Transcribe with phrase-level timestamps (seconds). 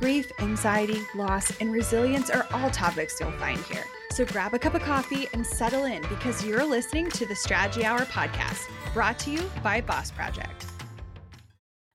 [0.00, 3.84] Grief, anxiety, loss, and resilience are all topics you'll find here.
[4.12, 7.84] So grab a cup of coffee and settle in because you're listening to the Strategy
[7.84, 10.64] Hour podcast, brought to you by Boss Project.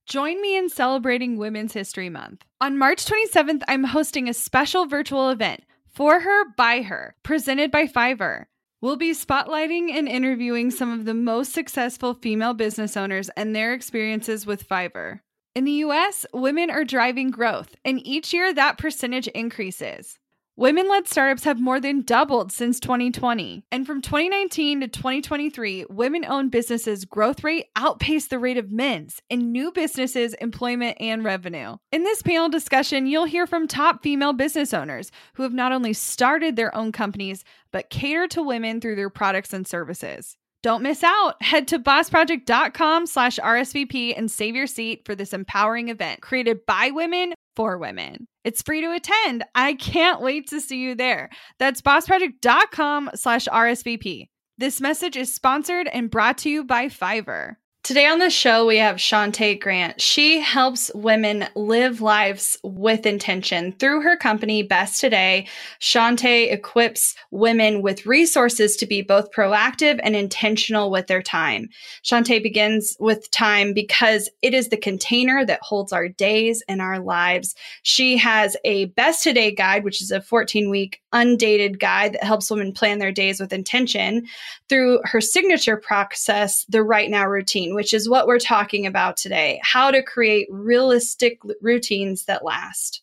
[0.05, 2.46] Join me in celebrating Women's History Month.
[2.62, 7.88] On March 27th, I'm hosting a special virtual event, For Her, By Her, presented by
[7.88, 8.46] Fiverr.
[8.82, 13.74] We'll be spotlighting and interviewing some of the most successful female business owners and their
[13.74, 15.22] experiences with Fiverr.
[15.55, 20.20] In the US, women are driving growth, and each year that percentage increases.
[20.58, 23.63] Women led startups have more than doubled since 2020.
[23.71, 29.21] And from 2019 to 2023, women owned businesses' growth rate outpaced the rate of men's
[29.30, 31.77] in new businesses, employment, and revenue.
[31.93, 35.93] In this panel discussion, you'll hear from top female business owners who have not only
[35.93, 40.35] started their own companies, but cater to women through their products and services.
[40.66, 41.35] Don't miss out.
[41.44, 46.90] Head to bossproject.com slash RSVP and save your seat for this empowering event created by
[46.90, 48.26] women for women.
[48.44, 49.43] It's free to attend.
[49.54, 51.30] I can't wait to see you there.
[51.60, 54.30] That's bossproject.com slash RSVP.
[54.58, 57.58] This message is sponsored and brought to you by Fiverr.
[57.86, 60.02] Today on the show, we have Shunta Grant.
[60.02, 63.74] She helps women live lives with intention.
[63.74, 65.46] Through her company, Best Today,
[65.80, 71.69] Shunta equips women with resources to be both proactive and intentional with their time.
[72.03, 77.00] Shunta begins with time because it is the container that holds our days and our
[77.00, 77.53] lives.
[77.84, 82.52] She has a Best Today guide, which is a 14 week undated guide that helps
[82.52, 84.28] women plan their days with intention
[84.69, 89.59] through her signature process, the Right Now routine which is what we're talking about today
[89.64, 93.02] how to create realistic routines that last.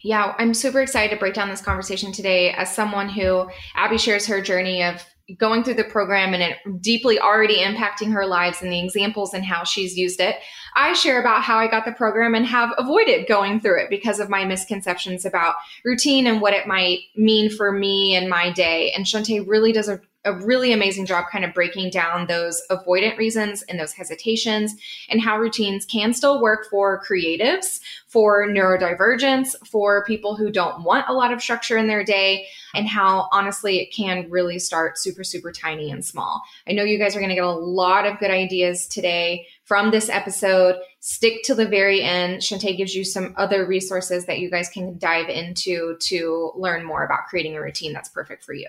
[0.00, 4.26] Yeah, I'm super excited to break down this conversation today as someone who Abby shares
[4.26, 5.04] her journey of
[5.36, 9.44] going through the program and it deeply already impacting her lives and the examples and
[9.44, 10.36] how she's used it.
[10.74, 14.20] I share about how I got the program and have avoided going through it because
[14.20, 18.92] of my misconceptions about routine and what it might mean for me and my day.
[18.92, 23.16] And Shunta really does a a really amazing job kind of breaking down those avoidant
[23.16, 24.74] reasons and those hesitations
[25.08, 31.08] and how routines can still work for creatives, for neurodivergents, for people who don't want
[31.08, 35.24] a lot of structure in their day, and how honestly it can really start super,
[35.24, 36.42] super tiny and small.
[36.68, 39.90] I know you guys are going to get a lot of good ideas today from
[39.90, 40.76] this episode.
[41.00, 42.40] Stick to the very end.
[42.40, 47.04] Shunta gives you some other resources that you guys can dive into to learn more
[47.04, 48.68] about creating a routine that's perfect for you.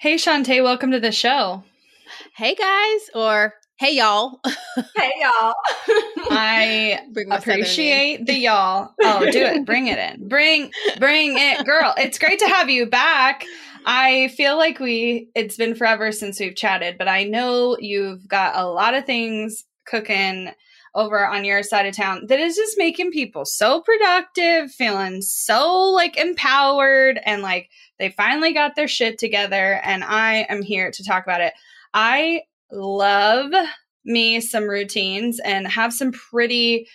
[0.00, 1.62] Hey, Shunta, welcome to the show.
[2.36, 4.40] Hey, guys, or hey, y'all.
[4.96, 5.54] hey, y'all.
[6.30, 7.00] I
[7.30, 8.94] appreciate the y'all.
[9.02, 9.66] Oh, do it.
[9.66, 10.28] Bring it in.
[10.28, 11.94] Bring, bring it, girl.
[11.96, 13.44] It's great to have you back.
[13.86, 18.56] I feel like we, it's been forever since we've chatted, but I know you've got
[18.56, 20.50] a lot of things cooking
[20.94, 25.90] over on your side of town that is just making people so productive, feeling so
[25.90, 29.80] like empowered and like they finally got their shit together.
[29.82, 31.54] And I am here to talk about it.
[31.94, 33.52] I love
[34.04, 36.88] me some routines and have some pretty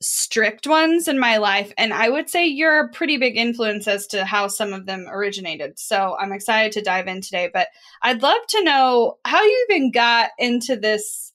[0.00, 1.72] strict ones in my life.
[1.78, 5.06] And I would say you're a pretty big influence as to how some of them
[5.08, 5.78] originated.
[5.78, 7.50] So I'm excited to dive in today.
[7.52, 7.68] But
[8.02, 11.32] I'd love to know how you even got into this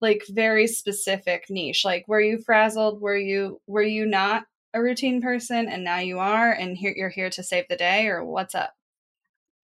[0.00, 5.20] like very specific niche like were you frazzled were you were you not a routine
[5.22, 8.54] person and now you are and here you're here to save the day or what's
[8.54, 8.74] up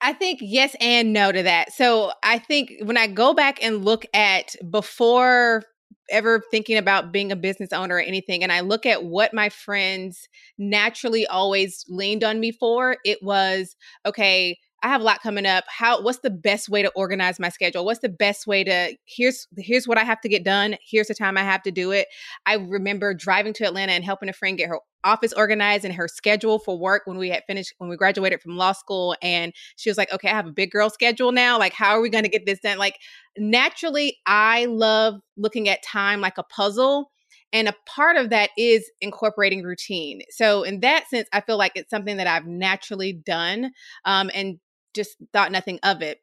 [0.05, 1.73] I think yes and no to that.
[1.73, 5.63] So I think when I go back and look at before
[6.11, 9.49] ever thinking about being a business owner or anything, and I look at what my
[9.49, 10.29] friends
[10.59, 15.65] naturally always leaned on me for, it was okay, I have a lot coming up.
[15.67, 17.87] How what's the best way to organize my schedule?
[17.87, 20.77] What's the best way to here's here's what I have to get done.
[20.87, 22.07] Here's the time I have to do it.
[22.45, 26.07] I remember driving to Atlanta and helping a friend get her office organized and her
[26.07, 29.89] schedule for work when we had finished when we graduated from law school and she
[29.89, 31.59] was like, "Okay, I have a big girl schedule now.
[31.59, 32.99] Like how are we going to get this done?" Like
[33.39, 37.11] naturally I love looking at time like a puzzle
[37.55, 40.23] and a part of that is incorporating routine.
[40.31, 43.71] So, in that sense, I feel like it's something that I've naturally done.
[44.05, 44.59] Um, and
[44.95, 46.19] just thought nothing of it.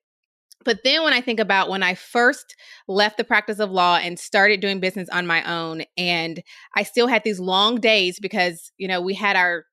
[0.63, 2.55] But then when I think about when I first
[2.87, 6.43] left the practice of law and started doing business on my own, and
[6.75, 9.65] I still had these long days because, you know, we had our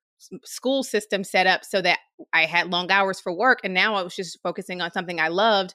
[0.43, 1.99] school system set up so that
[2.33, 5.29] I had long hours for work and now I was just focusing on something I
[5.29, 5.73] loved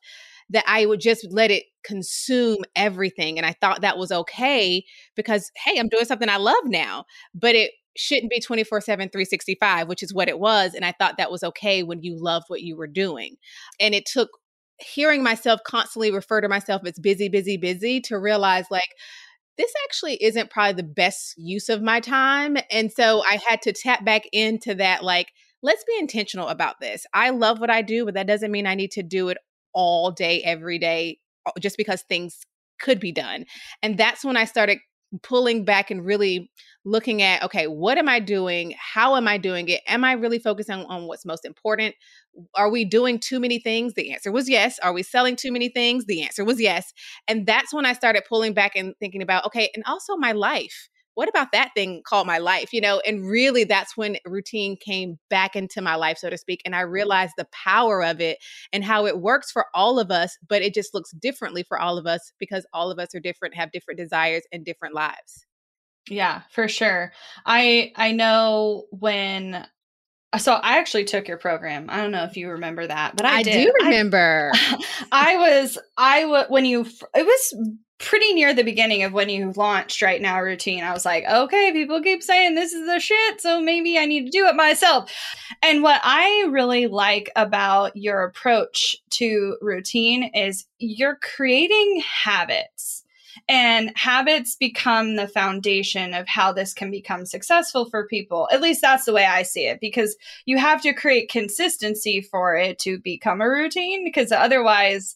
[0.51, 4.85] that I would just let it consume everything and I thought that was okay
[5.17, 9.89] because hey I'm doing something I love now but it shouldn't be 24 7 365
[9.89, 12.63] which is what it was and I thought that was okay when you loved what
[12.63, 13.37] you were doing
[13.81, 14.31] and it took
[14.79, 18.91] hearing myself constantly refer to myself as busy busy busy to realize like
[19.57, 22.57] this actually isn't probably the best use of my time.
[22.71, 25.33] And so I had to tap back into that, like,
[25.63, 27.07] let's be intentional about this.
[27.15, 29.39] I love what I do, but that doesn't mean I need to do it
[29.73, 31.19] all day, every day,
[31.61, 32.41] just because things
[32.81, 33.45] could be done.
[33.83, 34.79] And that's when I started
[35.23, 36.51] pulling back and really
[36.85, 38.75] looking at okay what am i doing?
[38.79, 39.81] How am i doing it?
[39.87, 41.95] Am i really focusing on what's most important?
[42.55, 43.95] Are we doing too many things?
[43.95, 44.79] The answer was yes.
[44.81, 46.07] Are we selling too many things?
[46.07, 46.93] The answer was yes.
[47.29, 50.89] And that's when i started pulling back and thinking about okay and also my life
[51.15, 55.19] what about that thing called my life you know and really that's when routine came
[55.31, 58.39] back into my life so to speak and i realized the power of it
[58.73, 61.99] and how it works for all of us but it just looks differently for all
[61.99, 65.47] of us because all of us are different have different desires and different lives.
[66.09, 67.13] Yeah for sure.
[67.47, 69.67] I i know when
[70.35, 71.87] Uh, so I actually took your program.
[71.89, 74.51] I don't know if you remember that, but I, I do remember.
[74.53, 74.79] I,
[75.13, 79.53] I was I was when you it was pretty near the beginning of when you
[79.53, 83.41] launched right now routine i was like okay people keep saying this is the shit
[83.41, 85.11] so maybe i need to do it myself
[85.63, 93.04] and what i really like about your approach to routine is you're creating habits
[93.49, 98.49] and habits become the foundation of how this can become successful for people.
[98.51, 102.57] At least that's the way I see it, because you have to create consistency for
[102.57, 105.15] it to become a routine, because otherwise,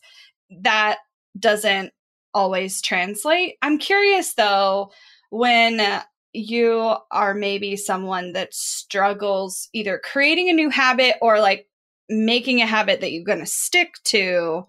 [0.50, 0.98] that
[1.38, 1.92] doesn't
[2.34, 3.56] always translate.
[3.62, 4.92] I'm curious though,
[5.30, 6.02] when
[6.34, 11.66] you are maybe someone that struggles either creating a new habit or like
[12.10, 14.66] making a habit that you're going to stick to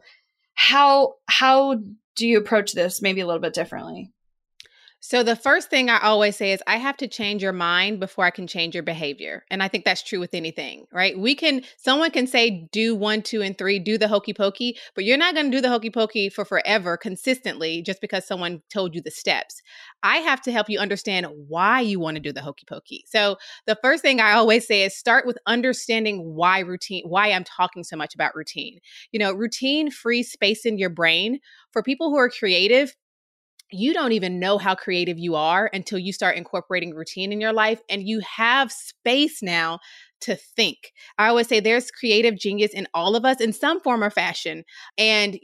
[0.54, 1.80] how how
[2.20, 4.12] do you approach this maybe a little bit differently
[5.02, 8.26] so the first thing I always say is I have to change your mind before
[8.26, 9.46] I can change your behavior.
[9.50, 11.18] And I think that's true with anything, right?
[11.18, 15.06] We can someone can say do 1, 2 and 3, do the hokey pokey, but
[15.06, 18.94] you're not going to do the hokey pokey for forever consistently just because someone told
[18.94, 19.62] you the steps.
[20.04, 23.06] I have to help you understand why you want to do the hokey pokey.
[23.08, 23.38] So
[23.68, 27.86] the first thing I always say is start with understanding why routine why I'm talking
[27.86, 28.80] so much about routine.
[29.12, 31.40] You know, routine frees space in your brain.
[31.72, 32.96] For people who are creative,
[33.72, 37.54] you don't even know how creative you are until you start incorporating routine in your
[37.54, 39.80] life and you have space now
[40.22, 40.92] to think.
[41.18, 44.64] I always say there's creative genius in all of us in some form or fashion.
[44.98, 45.40] And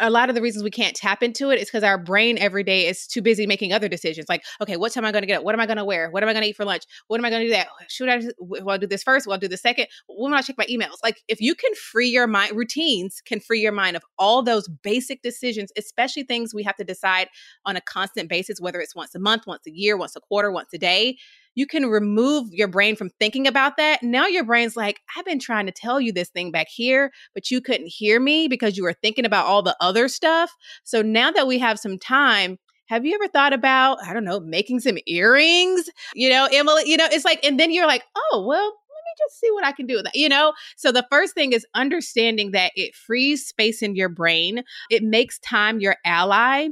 [0.00, 2.64] a lot of the reasons we can't tap into it is because our brain every
[2.64, 4.28] day is too busy making other decisions.
[4.28, 5.44] Like, okay, what time am I going to get up?
[5.44, 6.10] What am I going to wear?
[6.10, 6.84] What am I going to eat for lunch?
[7.06, 7.68] What am I going to do that?
[7.88, 9.26] Should I, will I do this first?
[9.26, 9.86] Will I do the second?
[10.06, 10.96] When will I check my emails?
[11.02, 14.68] Like, if you can free your mind, routines can free your mind of all those
[14.68, 17.28] basic decisions, especially things we have to decide
[17.64, 20.50] on a constant basis, whether it's once a month, once a year, once a quarter,
[20.50, 21.18] once a day
[21.58, 24.00] you can remove your brain from thinking about that.
[24.00, 27.50] Now your brain's like, I've been trying to tell you this thing back here, but
[27.50, 30.54] you couldn't hear me because you were thinking about all the other stuff.
[30.84, 34.38] So now that we have some time, have you ever thought about, I don't know,
[34.38, 35.90] making some earrings?
[36.14, 39.12] You know, Emylee, you know, it's like, and then you're like, oh, well, let me
[39.18, 40.52] just see what I can do with that, you know?
[40.76, 44.62] So the first thing is understanding that it frees space in your brain.
[44.90, 46.68] It makes time your ally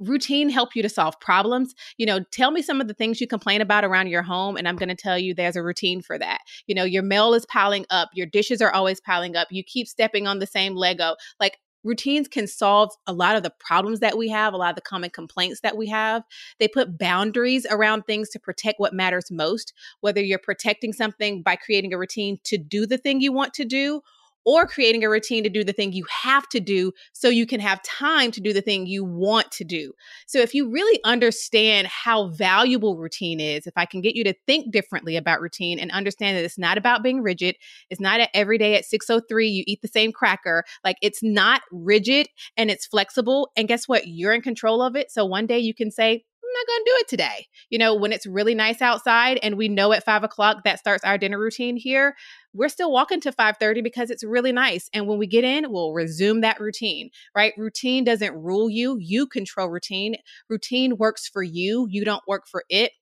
[0.00, 1.74] routine help you to solve problems.
[1.98, 4.66] You know tell me some of the things you complain about around your home and
[4.66, 6.40] i'm going to tell you there's a routine for that.
[6.66, 9.88] You know your mail is piling up your dishes are always piling up you keep
[9.88, 11.16] stepping on the same lego.
[11.40, 14.74] Like routines can solve a lot of the problems that we have, a lot of
[14.74, 16.22] the common complaints that we have.
[16.58, 21.56] They put boundaries around things to protect what matters most, whether you're protecting something by
[21.56, 24.00] creating a routine to do the thing you want to do
[24.44, 27.60] or creating a routine to do the thing you have to do so you can
[27.60, 29.92] have time to do the thing you want to do.
[30.26, 34.34] So if you really understand how valuable routine is, if I can get you to
[34.46, 37.56] think differently about routine and understand that it's not about being rigid,
[37.90, 42.28] it's not every day at 603 you eat the same cracker, like it's not rigid
[42.56, 44.06] and it's flexible and guess what?
[44.06, 45.10] You're in control of it.
[45.10, 46.12] So one day you can say,
[46.44, 47.46] I'm not going to do it today.
[47.70, 51.04] You know, when it's really nice outside and we know at five o'clock that starts
[51.04, 52.14] our dinner routine here,
[52.54, 54.88] we're still walking to 5:30 because it's really nice.
[54.94, 57.52] And when we get in, we'll resume that routine, right?
[57.56, 58.96] Routine doesn't rule you.
[58.98, 60.16] You control routine.
[60.48, 61.86] Routine works for you.
[61.90, 62.92] You don't work for it.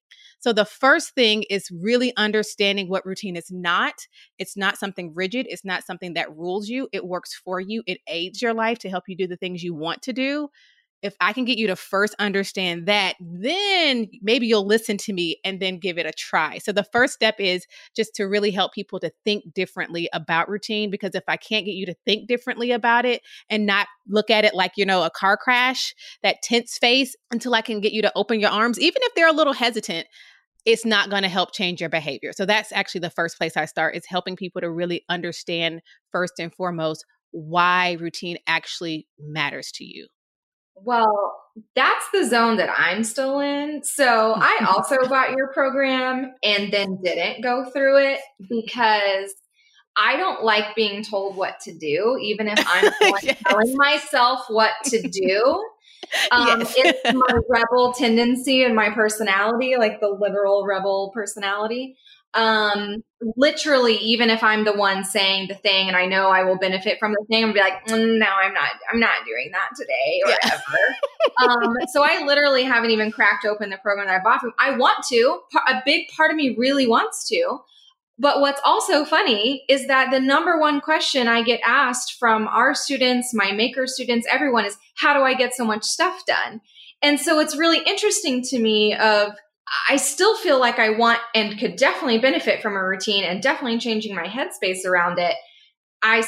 [0.41, 3.95] So the first thing is really understanding what routine is not.
[4.39, 5.47] It's not something rigid.
[5.49, 6.89] It's not something that rules you.
[6.93, 7.83] It works for you.
[7.87, 10.49] It aids your life to help you do the things you want to do
[11.03, 15.39] if I can get you to first understand that, then maybe you'll listen to me
[15.45, 16.59] and then give it a try.
[16.59, 17.67] So the first step is
[17.97, 21.75] just to really help people to think differently about routine because if I can't get
[21.75, 25.11] you to think differently about it and not look at it like, you know, a
[25.11, 29.03] car crash, that tense face until I can get you to open your arms, even
[29.03, 30.07] if they're a little hesitant,
[30.65, 32.33] it's not going to help change your behavior.
[32.33, 35.83] So that's actually the first place I start is helping people to really understand
[36.13, 40.07] first and foremost why routine actually matters to you.
[40.85, 41.39] Well,
[41.75, 43.83] that's the zone that I'm still in.
[43.85, 49.35] So I also bought your program and then didn't go through it because
[49.97, 53.43] I don't like being told what to do, even if I'm yes.
[53.47, 55.65] telling myself what to do.
[56.31, 56.75] Um, yes.
[56.77, 61.97] it's my rebel tendency and my personality, like the literal rebel personality.
[62.35, 63.05] Um,
[63.37, 66.99] literally, even if I'm the one saying the thing and I know I will benefit
[66.99, 70.23] from the thing, I'm be like, mm, no, I'm not, I'm not doing that today
[70.25, 70.61] or yeah.
[71.47, 71.51] ever.
[71.51, 74.53] um, so I literally haven't even cracked open the program that I bought from.
[74.59, 75.41] I want to.
[75.69, 77.59] A big part of me really wants to.
[78.19, 82.75] But what's also funny is that the number one question I get asked from our
[82.75, 86.61] students, my maker students, everyone is, how do I get so much stuff done?
[87.03, 89.33] And so it's really interesting to me of
[89.89, 93.79] I still feel like I want and could definitely benefit from a routine and definitely
[93.79, 95.35] changing my headspace around it.
[96.03, 96.25] I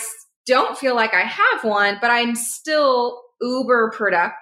[0.46, 4.34] don't feel like I have one, but I'm still uber productive,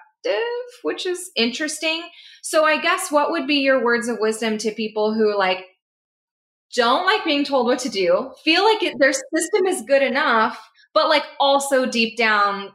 [0.83, 2.03] which is interesting.
[2.41, 5.65] So I guess what would be your words of wisdom to people who like
[6.73, 10.59] don't like being told what to do, feel like it, their system is good enough,
[10.93, 12.71] but like also deep down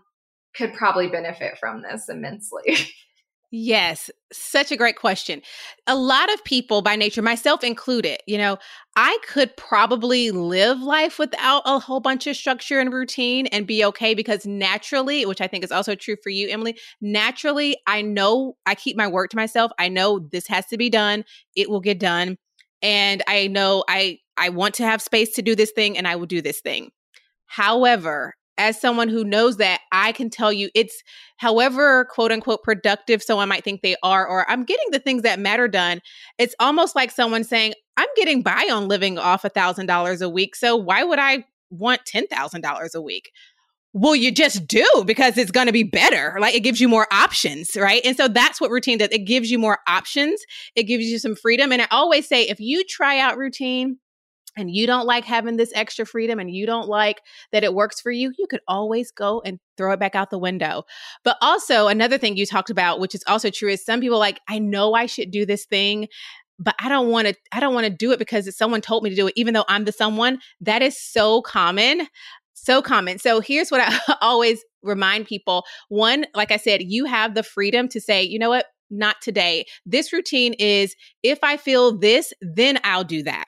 [0.55, 2.77] could probably benefit from this immensely?
[3.51, 5.41] Yes, such a great question.
[5.87, 8.59] A lot of people by nature, myself included, you know,
[8.95, 13.83] I could probably live life without a whole bunch of structure and routine and be
[13.87, 18.59] okay because naturally, which I think is also true for you, Emylee, naturally, I know
[18.67, 19.73] I keep my work to myself.
[19.79, 21.25] I know this has to be done,
[21.57, 22.37] it will get done.
[22.83, 26.17] And I know I I want to have space to do this thing and I
[26.17, 26.91] will do this thing.
[27.47, 31.03] However, as someone who knows that, I can tell you it's
[31.39, 35.39] however quote unquote productive someone might think they are, or I'm getting the things that
[35.39, 36.01] matter done.
[36.39, 40.29] It's almost like someone saying, I'm getting by on living off a thousand dollars a
[40.29, 40.55] week.
[40.57, 43.31] So why would I want ten thousand dollars a week?
[43.95, 46.37] Well, you just do because it's going to be better.
[46.39, 48.03] Like it gives you more options, right?
[48.05, 49.09] And so that's what routine does.
[49.11, 50.41] It gives you more options.
[50.77, 51.73] It gives you some freedom.
[51.73, 53.99] And I always say if you try out routine,
[54.59, 57.23] and you don't like having this extra freedom and you don't like
[57.53, 60.39] that it works for you, you could always go and throw it back out the
[60.39, 60.83] window.
[61.25, 64.41] But also, another thing you talked about, which is also true, is some people like,
[64.49, 66.09] I know I should do this thing
[66.61, 69.11] but I don't want to I don't want to do it because someone told me
[69.11, 72.09] to do it even though I'm the someone that is so common
[72.59, 73.19] so common.
[73.19, 75.65] So here's what I always remind people.
[75.89, 78.67] One, like I said, you have the freedom to say, you know what?
[78.91, 79.67] Not today.
[79.85, 83.48] This routine is if I feel this, then I'll do that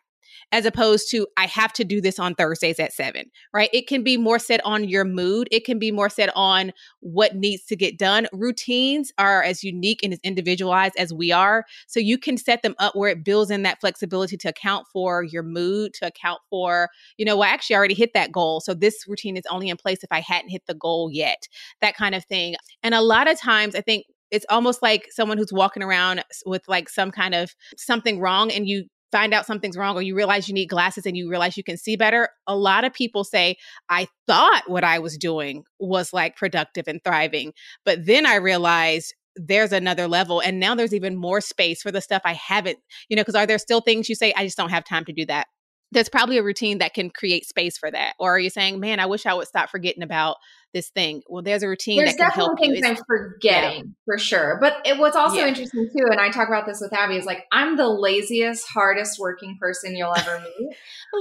[0.53, 3.71] as opposed to I have to do this on Thursdays at seven, right?
[3.73, 5.49] It can be more set on your mood.
[5.51, 8.27] It can be more set on what needs to get done.
[8.33, 11.65] Routines are as unique and as individualized as we are.
[11.87, 15.23] So you can set them up where it builds in that flexibility to account for
[15.23, 18.61] your mood, to account for, you know, well, I actually already hit that goal.
[18.61, 21.49] So this routine is only in place if I hadn't hit the goal yet,
[21.81, 22.57] that kind of thing.
[22.83, 26.63] And a lot of times, I think it's almost like someone who's walking around with
[26.69, 30.49] like some kind of something wrong and you find out something's wrong or you realize
[30.49, 33.57] you need glasses and you realize you can see better, a lot of people say,
[33.89, 37.53] I thought what I was doing was like productive and thriving.
[37.85, 40.41] But then I realized there's another level.
[40.41, 43.47] And now there's even more space for the stuff I haven't, you know, because are
[43.47, 45.47] there still things you say, I just don't have time to do that?
[45.93, 48.15] There's probably a routine that can create space for that.
[48.19, 50.37] Or are you saying, man, I wish I would stop forgetting about
[50.73, 51.23] this thing.
[51.29, 52.69] Well, there's a routine there's that can help you.
[52.69, 53.93] There's definitely things I'm forgetting yeah.
[54.05, 54.59] for sure.
[54.61, 55.49] But it, what's also yeah.
[55.49, 59.19] interesting too, and I talk about this with Abby, is like I'm the laziest, hardest
[59.19, 60.69] working person you'll ever meet.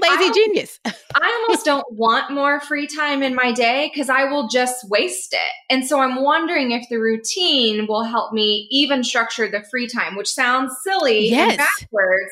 [0.02, 0.80] Lazy I, genius.
[0.86, 5.34] I almost don't want more free time in my day because I will just waste
[5.34, 5.74] it.
[5.74, 10.16] And so I'm wondering if the routine will help me even structure the free time,
[10.16, 11.52] which sounds silly yes.
[11.52, 12.32] and backwards.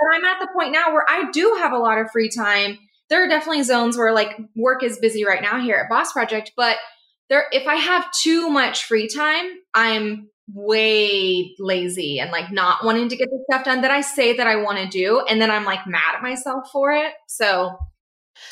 [0.00, 2.78] But I'm at the point now where I do have a lot of free time
[3.10, 6.52] there are definitely zones where like work is busy right now here at Boss Project,
[6.56, 6.78] but
[7.28, 13.08] there if I have too much free time, I'm way lazy and like not wanting
[13.08, 15.50] to get the stuff done that I say that I want to do and then
[15.50, 17.12] I'm like mad at myself for it.
[17.28, 17.76] So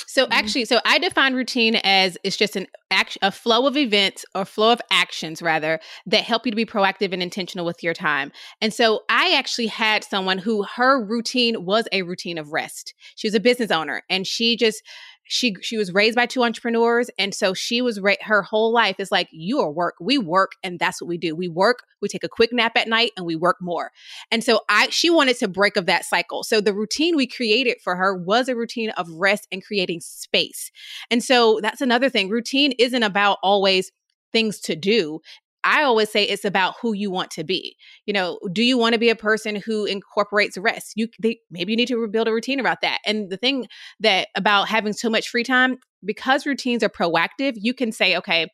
[0.06, 0.32] so mm-hmm.
[0.32, 4.44] actually, so I define routine as it's just an action, a flow of events or
[4.44, 8.32] flow of actions rather that help you to be proactive and intentional with your time.
[8.60, 12.94] And so I actually had someone who her routine was a routine of rest.
[13.16, 14.82] She was a business owner and she just
[15.28, 18.98] she she was raised by two entrepreneurs and so she was ra- her whole life
[18.98, 21.36] is like you are work we work and that's what we do.
[21.36, 23.92] We work we take a quick nap at night and we work more.
[24.30, 26.42] And so i she wanted to break of that cycle.
[26.42, 30.72] So the routine we created for her was a routine of rest and creating space.
[31.10, 33.92] And so that's another thing routine isn't about always
[34.32, 35.20] things to do
[35.64, 37.76] I always say it's about who you want to be.
[38.06, 40.92] You know, do you want to be a person who incorporates rest?
[40.96, 42.98] You they, maybe you need to build a routine about that.
[43.04, 43.66] And the thing
[44.00, 48.46] that about having so much free time, because routines are proactive, you can say, okay,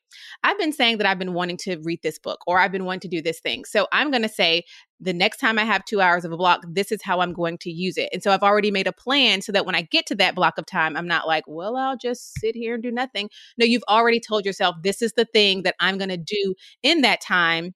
[0.43, 3.01] I've been saying that I've been wanting to read this book or I've been wanting
[3.01, 3.65] to do this thing.
[3.65, 4.65] So I'm going to say
[5.05, 7.59] the next time I have two hours of a block, this is how I'm going
[7.59, 8.09] to use it.
[8.13, 10.57] And so I've already made a plan so that when I get to that block
[10.57, 13.29] of time, I'm not like, well, I'll just sit here and do nothing.
[13.59, 17.03] No, you've already told yourself, this is the thing that I'm going to do in
[17.03, 17.75] that time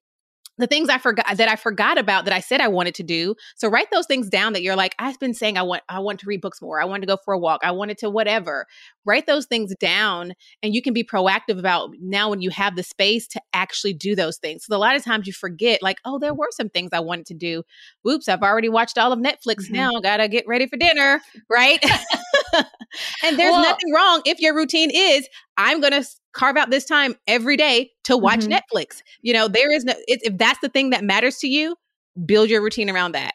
[0.59, 3.35] the things I forgot that I forgot about that I said I wanted to do.
[3.57, 6.21] So write those things down that you're like, I've been saying I want I want
[6.21, 6.81] to read books more.
[6.81, 7.61] I want to go for a walk.
[7.65, 8.67] I wanted to whatever.
[9.05, 12.83] Write those things down and you can be proactive about now when you have the
[12.83, 14.67] space to actually do those things.
[14.67, 17.27] So a lot of times you forget, like, oh, there were some things I wanted
[17.27, 17.63] to do.
[18.03, 19.75] Whoops, I've already watched all of Netflix mm-hmm.
[19.75, 19.91] now.
[20.03, 21.83] Gotta get ready for dinner, right?
[23.25, 26.85] and there's well, nothing wrong if your routine is I'm going to carve out this
[26.85, 28.53] time every day to watch mm-hmm.
[28.53, 29.03] Netflix.
[29.23, 31.77] You know, there is no, if that's the thing that matters to you,
[32.25, 33.35] build your routine around that.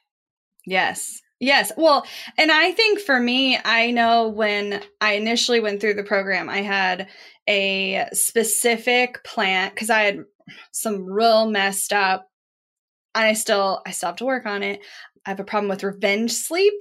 [0.65, 1.19] Yes.
[1.39, 1.73] Yes.
[1.75, 2.05] Well,
[2.37, 6.61] and I think for me, I know when I initially went through the program, I
[6.61, 7.09] had
[7.49, 10.23] a specific plan because I had
[10.71, 12.29] some real messed up.
[13.13, 14.79] And I still, I still have to work on it.
[15.25, 16.73] I have a problem with revenge sleep.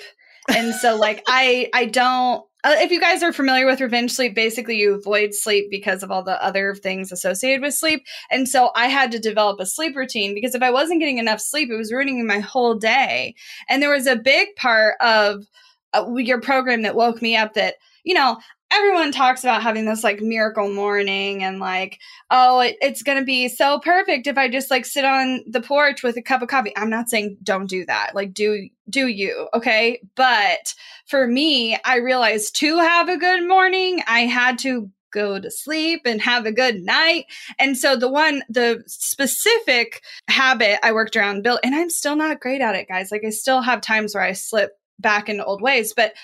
[0.48, 4.34] And so like I I don't uh, if you guys are familiar with revenge sleep,
[4.34, 8.04] basically you avoid sleep because of all the other things associated with sleep.
[8.30, 11.40] And so I had to develop a sleep routine because if I wasn't getting enough
[11.40, 13.34] sleep, it was ruining my whole day.
[13.68, 15.44] And there was a big part of
[15.92, 18.38] uh, your program that woke me up that, you know,
[18.72, 21.98] everyone talks about having this like miracle morning and like
[22.30, 26.02] oh it, it's gonna be so perfect if i just like sit on the porch
[26.02, 29.48] with a cup of coffee i'm not saying don't do that like do do you
[29.54, 30.74] okay but
[31.06, 36.02] for me i realized to have a good morning i had to go to sleep
[36.06, 37.26] and have a good night.
[37.58, 42.40] And so the one, the specific habit I worked around built, and I'm still not
[42.40, 43.12] great at it, guys.
[43.12, 46.14] Like I still have times where I slip back into old ways, but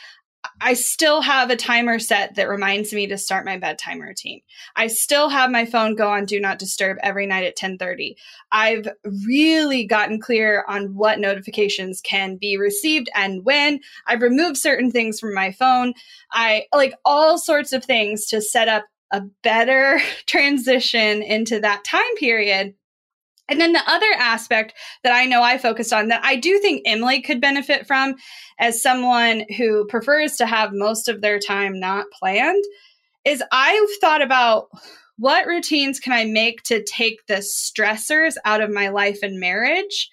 [0.61, 4.41] I still have a timer set that reminds me to start my bedtime routine.
[4.77, 8.17] I still have my phone go on do not disturb every night at 10:30.
[8.53, 8.89] I've
[9.27, 13.81] really gotten clear on what notifications can be received and when.
[14.07, 15.95] I've removed certain things from my phone.
[16.33, 22.15] I like all sorts of things to set up a better transition into that time
[22.17, 22.75] period
[23.49, 26.87] and then the other aspect that I know I focused on that I do think
[26.87, 28.15] Emylee could benefit from
[28.59, 32.65] as someone who prefers to have most of their time not planned
[33.25, 34.69] is I've thought about
[35.19, 40.09] what routines can I make to take the stressors out of my life and marriage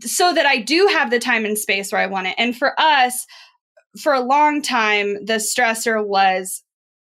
[0.00, 2.34] so that I do have the time and space where I want it.
[2.38, 3.26] And for us,
[4.00, 6.62] for a long time, the stressor was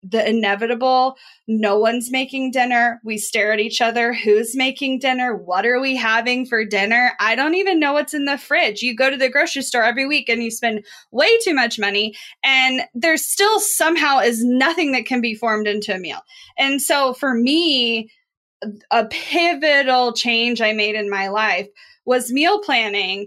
[0.02, 3.00] the inevitable no one's making dinner.
[3.04, 4.14] We stare at each other.
[4.14, 5.34] Who's making dinner?
[5.34, 7.12] What are we having for dinner?
[7.18, 8.82] I don't even know what's in the fridge.
[8.82, 12.14] You go to the grocery store every week and you spend way too much money
[12.44, 16.20] and there still somehow is nothing that can be formed into a meal.
[16.56, 18.10] And so for me
[18.90, 21.66] a pivotal change i made in my life
[22.04, 23.26] was meal planning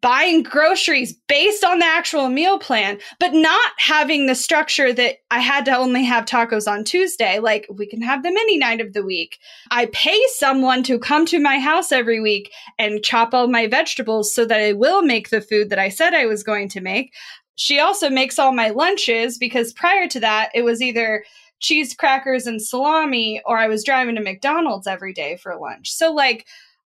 [0.00, 5.40] buying groceries based on the actual meal plan, but not having the structure that I
[5.40, 7.38] had to only have tacos on Tuesday.
[7.38, 9.38] Like we can have them any night of the week.
[9.70, 14.34] I pay someone to come to my house every week and chop all my vegetables
[14.34, 17.12] so that I will make the food that I said I was going to make.
[17.56, 21.24] She also makes all my lunches because prior to that, it was either
[21.60, 25.92] cheese crackers and salami or I was driving to McDonald's every day for lunch.
[25.92, 26.46] So, like,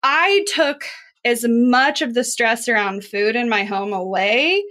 [0.03, 0.83] I took
[1.23, 4.63] as much of the stress around food in my home away.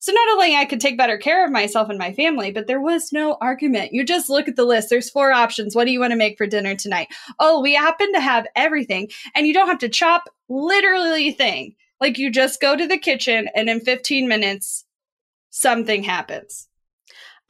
[0.00, 2.80] So not only I could take better care of myself and my family, but there
[2.80, 3.92] was no argument.
[3.92, 4.90] You just look at the list.
[4.90, 5.74] There's four options.
[5.74, 7.08] What do you want to make for dinner tonight?
[7.40, 9.08] Oh, we happen to have everything.
[9.34, 11.74] And you don't have to chop literally thing.
[12.00, 14.84] Like you just go to the kitchen and in 15 minutes
[15.50, 16.68] something happens.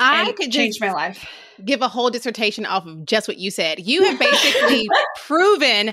[0.01, 1.29] I could change my life.
[1.65, 3.81] Give a whole dissertation off of just what you said.
[3.81, 4.89] You have basically
[5.27, 5.93] proven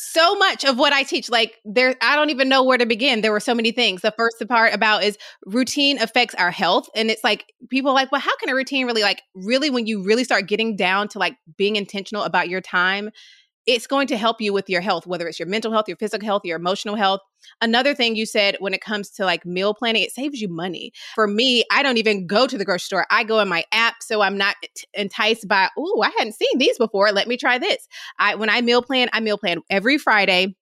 [0.00, 3.20] so much of what I teach, like there, I don't even know where to begin.
[3.20, 4.00] There were so many things.
[4.00, 6.88] The first part about is routine affects our health.
[6.94, 10.04] And it's like people like, well, how can a routine really like really when you
[10.04, 13.10] really start getting down to like being intentional about your time,
[13.68, 16.24] it's going to help you with your health, whether it's your mental health, your physical
[16.24, 17.20] health, your emotional health.
[17.60, 20.90] Another thing you said when it comes to like meal planning, it saves you money.
[21.14, 23.06] For me, I don't even go to the grocery store.
[23.10, 24.56] I go in my app, so I'm not
[24.94, 27.12] enticed by, oh, I hadn't seen these before.
[27.12, 27.86] Let me try this.
[28.18, 30.56] I when I meal plan, I meal plan every Friday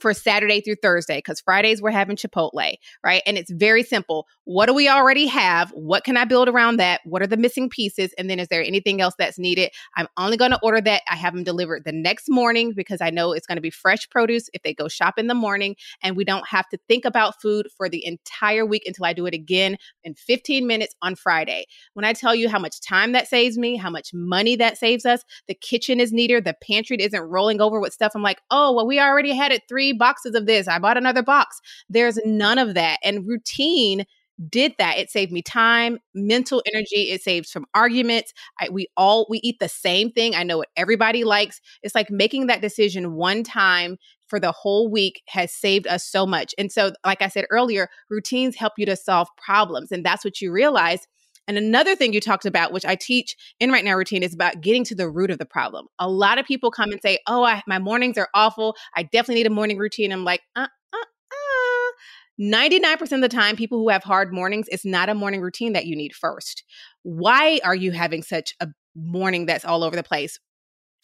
[0.00, 3.22] for Saturday through Thursday because Fridays we're having Chipotle, right?
[3.26, 4.26] And it's very simple.
[4.44, 5.70] What do we already have?
[5.70, 7.00] What can I build around that?
[7.04, 8.12] What are the missing pieces?
[8.18, 9.70] And then is there anything else that's needed?
[9.96, 11.02] I'm only going to order that.
[11.08, 14.08] I have them delivered the next morning because I know it's going to be fresh
[14.10, 15.76] produce if they go shop in the morning.
[16.02, 19.26] And we don't have to think about food for the entire week until I do
[19.26, 21.66] it again in 15 minutes on Friday.
[21.94, 25.06] When I tell you how much time that saves me, how much money that saves
[25.06, 28.12] us, the kitchen is neater, the pantry isn't rolling over with stuff.
[28.14, 30.68] I'm like, oh, well, we already had it three boxes of this.
[30.68, 31.60] I bought another box.
[31.88, 32.98] There's none of that.
[33.02, 34.04] And routine
[34.48, 39.26] did that it saved me time mental energy it saves from arguments I, we all
[39.28, 43.12] we eat the same thing i know what everybody likes it's like making that decision
[43.14, 43.98] one time
[44.28, 47.90] for the whole week has saved us so much and so like i said earlier
[48.08, 51.06] routines help you to solve problems and that's what you realize
[51.50, 54.60] and another thing you talked about, which I teach in Right Now Routine, is about
[54.60, 55.88] getting to the root of the problem.
[55.98, 58.76] A lot of people come and say, Oh, I, my mornings are awful.
[58.94, 60.12] I definitely need a morning routine.
[60.12, 61.90] I'm like, uh, uh, uh.
[62.40, 65.86] 99% of the time, people who have hard mornings, it's not a morning routine that
[65.86, 66.62] you need first.
[67.02, 70.38] Why are you having such a morning that's all over the place?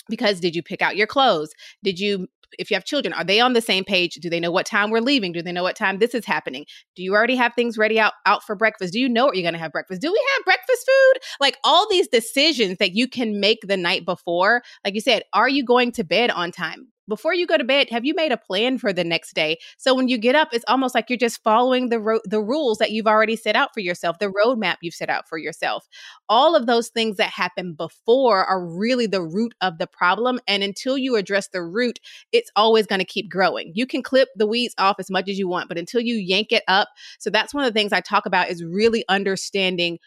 [0.09, 2.29] because did you pick out your clothes did you
[2.59, 4.15] if you have children, are they on the same page?
[4.15, 5.33] Do they know what time we're leaving?
[5.33, 6.67] Do they know what time this is happening?
[6.95, 8.93] Do you already have things ready out, out for breakfast?
[8.93, 10.01] Do you know what you're going to have breakfast?
[10.01, 11.23] Do we have breakfast food?
[11.41, 14.63] Like all these decisions that you can make the night before.
[14.85, 16.89] Like you said, are you going to bed on time?
[17.09, 19.59] Before you go to bed, have you made a plan for the next day?
[19.77, 22.79] So when you get up, it's almost like you're just following the ro- the rules
[22.79, 25.87] that you've already set out for yourself, the roadmap you've set out for yourself.
[26.29, 30.63] All of those things that happen before are really the root of the problem, and
[30.63, 32.01] until you address the root,
[32.33, 33.73] it's always going to keep growing.
[33.75, 36.53] You can clip the weeds off as much as you want, but until you yank
[36.53, 36.89] it up,
[37.19, 39.99] so that's one of the things I talk about is really understanding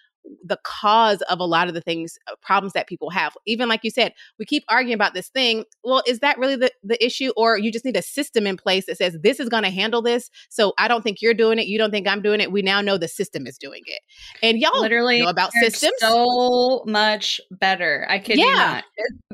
[0.43, 3.33] the cause of a lot of the things uh, problems that people have.
[3.45, 6.71] Even like you said we keep arguing about this thing well is that really the,
[6.83, 9.63] the issue or you just need a system in place that says this is going
[9.63, 12.39] to handle this so i don't think you're doing it you don't think i'm doing
[12.39, 14.01] it we now know the system is doing it.
[14.41, 15.93] And y'all literally know about systems.
[15.99, 18.45] so much better i kid yeah.
[18.53, 18.83] not.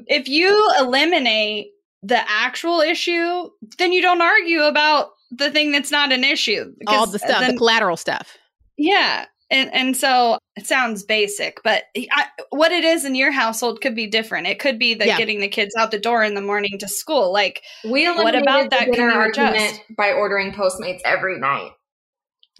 [0.08, 1.72] If you eliminate
[2.04, 7.08] the actual issue then you don't argue about the thing that's not an issue all
[7.08, 8.38] the stuff then, the collateral stuff.
[8.78, 13.82] Yeah and and so it sounds basic, but I, what it is in your household
[13.82, 14.48] could be different.
[14.48, 15.18] It could be that yeah.
[15.18, 17.32] getting the kids out the door in the morning to school.
[17.32, 18.92] Like, we what about that?
[18.92, 21.72] Can you adjust by ordering Postmates every night?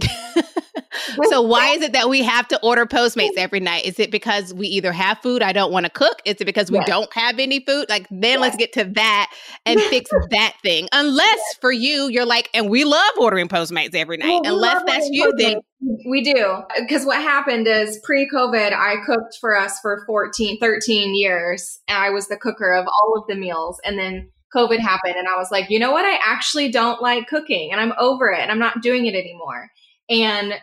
[1.30, 3.86] so why is it that we have to order Postmates every night?
[3.86, 6.22] Is it because we either have food I don't want to cook?
[6.26, 6.88] Is it because we yes.
[6.88, 7.88] don't have any food?
[7.90, 8.40] Like then yes.
[8.40, 9.32] let's get to that
[9.66, 10.88] and fix that thing.
[10.92, 11.58] Unless yes.
[11.62, 14.42] for you, you're like, and we love ordering Postmates every night.
[14.44, 15.38] Well, Unless that's you, Postmates.
[15.38, 15.62] then
[16.08, 16.38] we do.
[16.38, 21.80] Uh, because what happened is pre COVID, I cooked for us for 14, 13 years.
[21.88, 23.80] And I was the cooker of all of the meals.
[23.86, 26.06] And then COVID happened and I was like, you know what?
[26.06, 29.70] I actually don't like cooking and I'm over it and I'm not doing it anymore.
[30.10, 30.54] And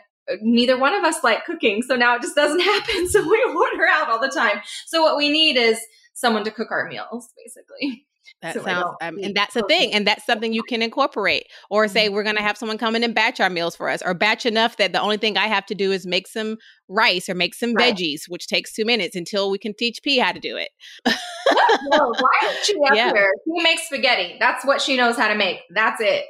[0.41, 1.83] neither one of us like cooking.
[1.83, 3.09] So now it just doesn't happen.
[3.09, 4.61] So we order out all the time.
[4.87, 5.81] So what we need is
[6.15, 8.07] someone to cook our meals, basically.
[8.41, 11.45] That so sounds, um, and that's a thing, and that's something you can incorporate.
[11.71, 12.15] Or say mm-hmm.
[12.15, 14.47] we're going to have someone come in and batch our meals for us, or batch
[14.47, 16.57] enough that the only thing I have to do is make some
[16.89, 17.95] rice or make some right.
[17.95, 20.71] veggies, which takes two minutes until we can teach P how to do it.
[21.07, 23.13] no, why is she up yeah.
[23.13, 23.31] here?
[23.45, 24.37] He makes spaghetti.
[24.41, 25.61] That's what she knows how to make.
[25.71, 26.25] That's it.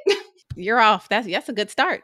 [0.55, 1.09] You're off.
[1.09, 2.03] That's that's a good start.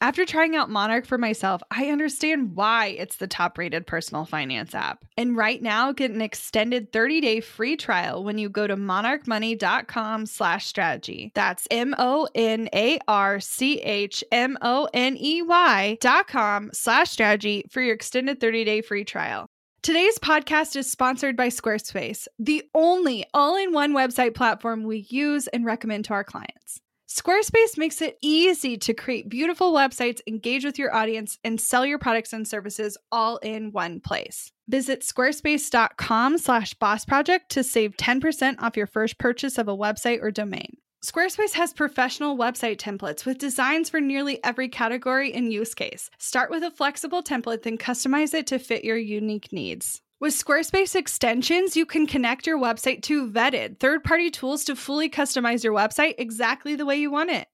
[0.00, 4.74] After trying out Monarch for myself, I understand why it's the top rated personal finance
[4.74, 5.04] app.
[5.16, 10.26] And right now, get an extended 30 day free trial when you go to monarchmoney.com
[10.26, 11.32] slash strategy.
[11.34, 16.70] That's M O N A R C H M O N E Y dot com
[16.72, 19.46] slash strategy for your extended 30 day free trial.
[19.82, 25.46] Today's podcast is sponsored by Squarespace, the only all in one website platform we use
[25.48, 26.80] and recommend to our clients.
[27.08, 31.98] Squarespace makes it easy to create beautiful websites, engage with your audience, and sell your
[31.98, 34.50] products and services all in one place.
[34.68, 40.22] Visit squarespace.com slash boss project to save 10% off your first purchase of a website
[40.22, 40.78] or domain.
[41.04, 46.08] Squarespace has professional website templates with designs for nearly every category and use case.
[46.18, 50.00] Start with a flexible template, then customize it to fit your unique needs.
[50.20, 55.10] With Squarespace extensions, you can connect your website to vetted third party tools to fully
[55.10, 57.48] customize your website exactly the way you want it.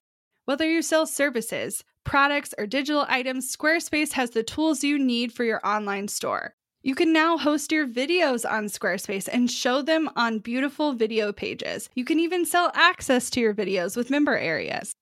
[0.44, 5.44] Whether you sell services, products, or digital items, Squarespace has the tools you need for
[5.44, 6.54] your online store.
[6.82, 11.88] You can now host your videos on Squarespace and show them on beautiful video pages.
[11.94, 14.92] You can even sell access to your videos with member areas.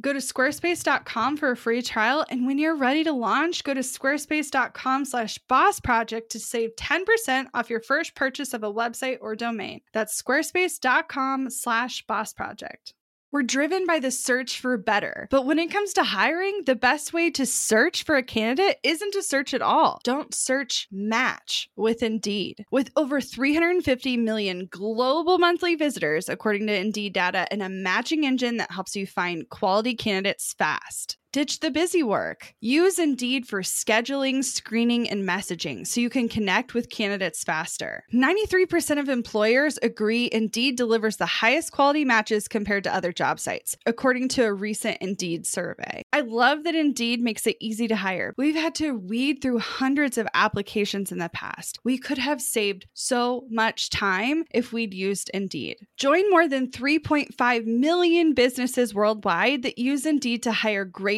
[0.00, 3.80] Go to squarespace.com for a free trial, and when you're ready to launch, go to
[3.80, 9.34] squarespace.com slash boss project to save 10% off your first purchase of a website or
[9.34, 9.80] domain.
[9.92, 12.94] That's squarespace.com slash boss project.
[13.30, 15.28] We're driven by the search for better.
[15.30, 19.12] But when it comes to hiring, the best way to search for a candidate isn't
[19.12, 20.00] to search at all.
[20.02, 22.64] Don't search, match with Indeed.
[22.70, 28.56] With over 350 million global monthly visitors, according to Indeed data, and a matching engine
[28.56, 31.18] that helps you find quality candidates fast.
[31.30, 32.54] Ditch the busy work.
[32.58, 38.02] Use Indeed for scheduling, screening, and messaging so you can connect with candidates faster.
[38.14, 43.76] 93% of employers agree Indeed delivers the highest quality matches compared to other job sites,
[43.84, 46.02] according to a recent Indeed survey.
[46.14, 48.32] I love that Indeed makes it easy to hire.
[48.38, 51.78] We've had to weed through hundreds of applications in the past.
[51.84, 55.76] We could have saved so much time if we'd used Indeed.
[55.98, 61.17] Join more than 3.5 million businesses worldwide that use Indeed to hire great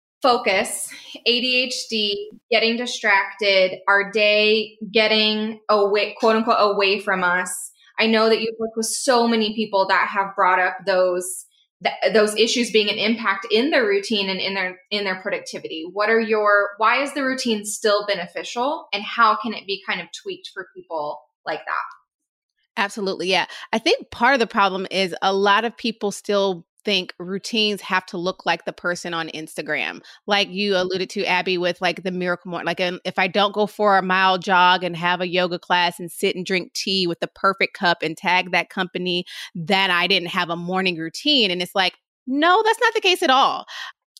[0.21, 0.89] focus,
[1.27, 2.13] ADHD,
[2.49, 7.71] getting distracted, our day getting away, quote unquote, away from us.
[7.99, 11.45] I know that you've worked with so many people that have brought up those
[11.83, 15.85] th- those issues being an impact in their routine and in their in their productivity.
[15.91, 20.01] What are your why is the routine still beneficial and how can it be kind
[20.01, 22.81] of tweaked for people like that?
[22.81, 23.27] Absolutely.
[23.27, 23.45] Yeah.
[23.73, 28.05] I think part of the problem is a lot of people still think routines have
[28.07, 30.01] to look like the person on Instagram.
[30.27, 30.81] Like you mm-hmm.
[30.81, 32.65] alluded to, Abby, with like the miracle morning.
[32.65, 35.99] Like um, if I don't go for a mile jog and have a yoga class
[35.99, 40.07] and sit and drink tea with the perfect cup and tag that company, then I
[40.07, 41.51] didn't have a morning routine.
[41.51, 41.93] And it's like,
[42.27, 43.65] no, that's not the case at all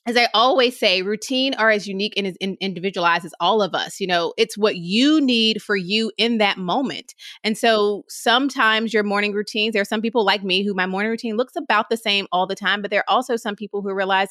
[0.08, 4.00] as I always say, routine are as unique and as individualized as all of us.
[4.00, 7.14] You know, it's what you need for you in that moment.
[7.44, 11.12] And so sometimes your morning routines, there are some people like me who my morning
[11.12, 13.94] routine looks about the same all the time, but there are also some people who
[13.94, 14.30] realize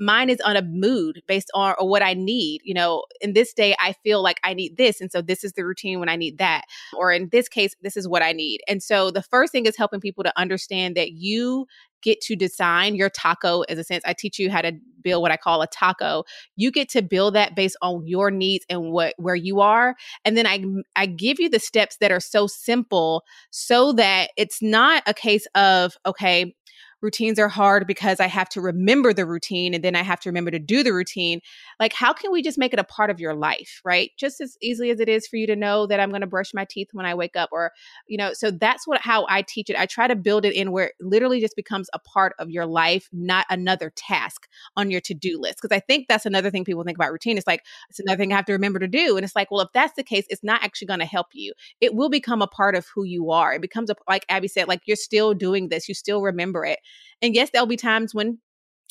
[0.00, 2.60] mine is on a mood based on or what I need.
[2.64, 5.00] You know, in this day, I feel like I need this.
[5.00, 6.64] And so this is the routine when I need that.
[6.96, 8.60] Or in this case, this is what I need.
[8.66, 11.66] And so the first thing is helping people to understand that you
[12.02, 14.02] get to design your taco as a sense.
[14.06, 16.24] I teach you how to build what I call a taco.
[16.56, 19.94] You get to build that based on your needs and what where you are.
[20.24, 20.64] And then I
[20.96, 25.46] I give you the steps that are so simple so that it's not a case
[25.54, 26.54] of okay,
[27.02, 30.28] routines are hard because I have to remember the routine and then I have to
[30.28, 31.40] remember to do the routine.
[31.80, 34.10] Like, how can we just make it a part of your life, right?
[34.16, 36.54] Just as easily as it is for you to know that I'm going to brush
[36.54, 37.72] my teeth when I wake up, or,
[38.06, 39.76] you know, so that's what how I teach it.
[39.76, 42.66] I try to build it in where it literally just becomes a part of your
[42.66, 45.58] life, not another task on your to do list.
[45.60, 47.36] Because I think that's another thing people think about routine.
[47.36, 49.16] It's like, it's another thing I have to remember to do.
[49.16, 51.52] And it's like, well, if that's the case, it's not actually going to help you.
[51.80, 53.54] It will become a part of who you are.
[53.54, 56.78] It becomes a, like Abby said, like you're still doing this, you still remember it.
[57.20, 58.38] And yes, there'll be times when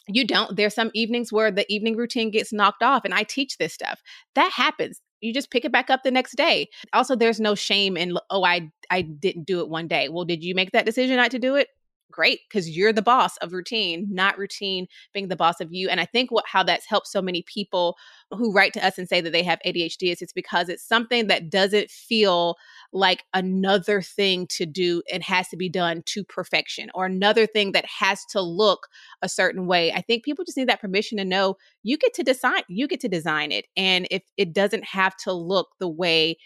[0.07, 0.55] you don't.
[0.55, 4.01] There's some evenings where the evening routine gets knocked off, and I teach this stuff.
[4.35, 4.99] That happens.
[5.19, 6.67] You just pick it back up the next day.
[6.93, 10.09] Also, there's no shame in oh, I I didn't do it one day.
[10.09, 11.67] Well, did you make that decision not to do it?
[12.11, 15.89] great because you're the boss of routine, not routine being the boss of you.
[15.89, 17.97] And I think what how that's helped so many people
[18.29, 21.27] who write to us and say that they have ADHD is it's because it's something
[21.27, 22.57] that doesn't feel
[22.93, 27.71] like another thing to do and has to be done to perfection or another thing
[27.71, 28.87] that has to look
[29.21, 29.91] a certain way.
[29.93, 32.99] I think people just need that permission to know you get to design you get
[33.01, 36.37] to design it and if it doesn't have to look the way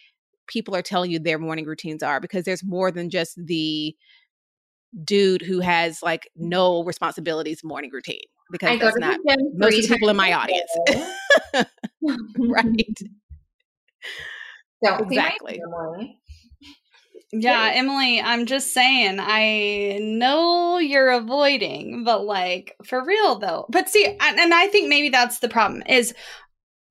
[0.47, 3.95] people are telling you their morning routines are because there's more than just the
[5.03, 8.19] dude who has like no responsibilities morning routine
[8.51, 9.19] because that's not
[9.55, 10.69] most of the people in my audience.
[12.37, 12.99] right.
[14.83, 15.59] So exactly.
[17.31, 23.65] Yeah, Emylee, I'm just saying, I know you're avoiding, but like for real though.
[23.69, 26.13] But see, and I think maybe that's the problem is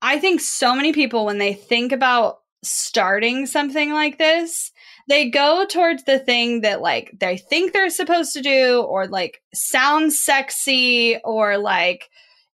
[0.03, 4.71] I think so many people when they think about starting something like this,
[5.09, 9.41] they go towards the thing that like they think they're supposed to do or like
[9.55, 12.11] sounds sexy or like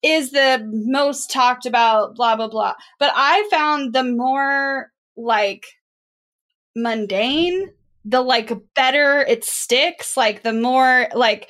[0.01, 2.73] is the most talked about blah blah blah.
[2.99, 5.65] But I found the more like
[6.75, 7.71] mundane,
[8.03, 11.49] the like better it sticks, like the more like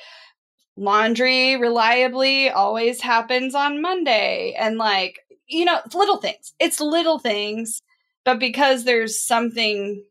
[0.76, 6.54] laundry reliably always happens on Monday and like you know, little things.
[6.58, 7.82] It's little things,
[8.24, 10.04] but because there's something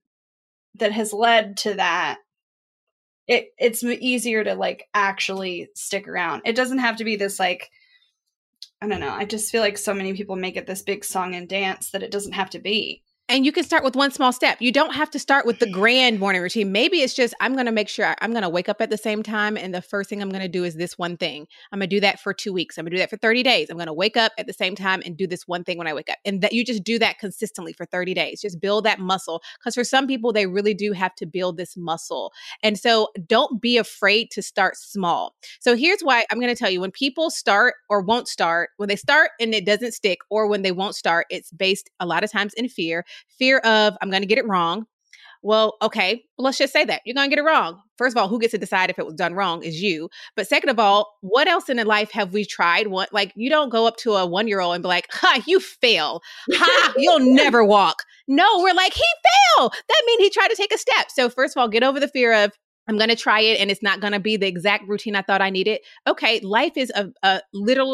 [0.75, 2.19] that has led to that,
[3.27, 6.43] it it's easier to like actually stick around.
[6.45, 7.69] It doesn't have to be this like
[8.81, 9.09] I don't know.
[9.13, 12.03] I just feel like so many people make it this big song and dance that
[12.03, 13.01] it doesn't have to be.
[13.27, 14.61] And you can start with one small step.
[14.61, 15.79] You don't have to start with the mm-hmm.
[15.79, 16.71] grand morning routine.
[16.71, 18.99] Maybe it's just I'm going to make sure I'm going to wake up at the
[18.99, 19.57] same time.
[19.57, 21.47] And the first thing I'm going to do is this one thing.
[21.71, 22.77] I'm going to do that for two weeks.
[22.77, 23.71] I'm going to do that for 30 days.
[23.71, 25.87] I'm going to wake up at the same time and do this one thing when
[25.87, 26.19] I wake up.
[26.23, 28.41] And that you just do that consistently for 30 days.
[28.41, 29.41] Just build that muscle.
[29.57, 32.31] Because for some people, they really do have to build this muscle.
[32.61, 35.33] And so don't be afraid to start small.
[35.61, 38.87] So here's why I'm going to tell you when people start or won't start, when
[38.87, 42.23] they start and it doesn't stick, or when they won't start, it's based a lot
[42.23, 43.03] of times in fear
[43.37, 44.85] fear of I'm going to get it wrong.
[45.41, 47.79] Well, okay, let's just say that you're going to get it wrong.
[47.99, 50.09] First of all, who gets to decide if it was done wrong is you.
[50.35, 52.87] But second of all, what else in life have we tried?
[52.87, 55.43] What like you don't go up to a one year old and be like, "Ha,
[55.45, 56.21] you fail.
[56.51, 59.03] Ha, you'll never walk." No, we're like, he
[59.55, 59.69] fell.
[59.69, 61.11] That means he tried to take a step.
[61.13, 62.51] So first of all, get over the fear of
[62.87, 65.21] I'm going to try it and it's not going to be the exact routine I
[65.21, 65.79] thought I needed.
[66.07, 67.41] Okay, life is a, a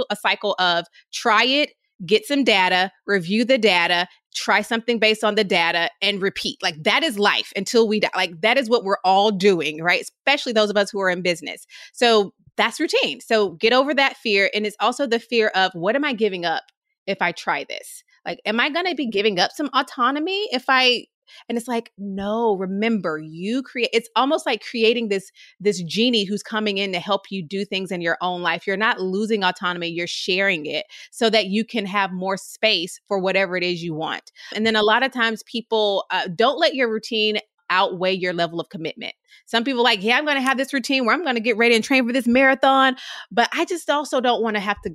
[0.09, 1.71] a cycle of try it,
[2.05, 6.57] get some data, review the data, try something based on the data and repeat.
[6.61, 8.09] Like that is life until we die.
[8.15, 10.01] Like that is what we're all doing, right?
[10.01, 11.65] Especially those of us who are in business.
[11.93, 13.21] So that's routine.
[13.21, 14.49] So get over that fear.
[14.53, 16.63] And it's also the fear of what am I giving up
[17.07, 18.03] if I try this?
[18.25, 21.05] Like, am I going to be giving up some autonomy if I
[21.47, 26.43] and it's like no remember you create it's almost like creating this this genie who's
[26.43, 29.87] coming in to help you do things in your own life you're not losing autonomy
[29.87, 33.93] you're sharing it so that you can have more space for whatever it is you
[33.93, 37.37] want and then a lot of times people uh, don't let your routine
[37.71, 39.13] outweigh your level of commitment.
[39.45, 41.57] Some people like, yeah, I'm going to have this routine where I'm going to get
[41.57, 42.97] ready and train for this marathon,
[43.31, 44.91] but I just also don't want to have to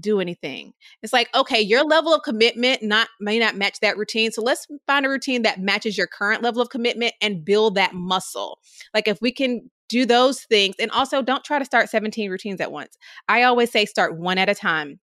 [0.00, 0.72] do anything.
[1.02, 4.32] It's like, okay, your level of commitment not may not match that routine.
[4.32, 7.94] So let's find a routine that matches your current level of commitment and build that
[7.94, 8.58] muscle.
[8.94, 12.60] Like if we can do those things and also don't try to start 17 routines
[12.60, 12.96] at once.
[13.28, 15.00] I always say start one at a time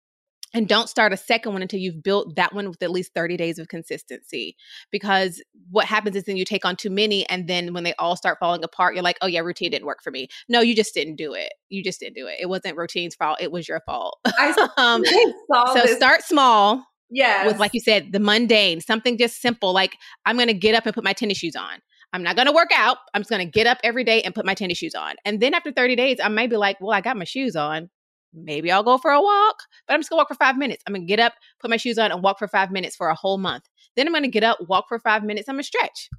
[0.55, 3.35] and don't start a second one until you've built that one with at least 30
[3.35, 4.55] days of consistency
[4.89, 8.15] because what happens is then you take on too many and then when they all
[8.15, 10.27] start falling apart you're like oh yeah routine didn't work for me.
[10.47, 11.53] No you just didn't do it.
[11.69, 12.37] You just didn't do it.
[12.39, 13.37] It wasn't routine's fault.
[13.41, 14.17] It was your fault.
[14.25, 15.97] I um, so this.
[15.97, 20.53] start small yeah with like you said the mundane something just simple like i'm gonna
[20.53, 21.79] get up and put my tennis shoes on.
[22.13, 22.97] I'm not going to work out.
[23.13, 25.15] I'm just going to get up every day and put my tennis shoes on.
[25.25, 27.89] And then after 30 days, I may be like, well, I got my shoes on
[28.35, 29.55] maybe I'll go for a walk,
[29.87, 30.83] but I'm just gonna walk for five minutes.
[30.85, 33.15] I'm gonna get up, put my shoes on, and walk for five minutes for a
[33.15, 33.63] whole month.
[33.95, 35.47] Then I'm gonna get up, walk for five minutes.
[35.49, 36.09] I'm gonna stretch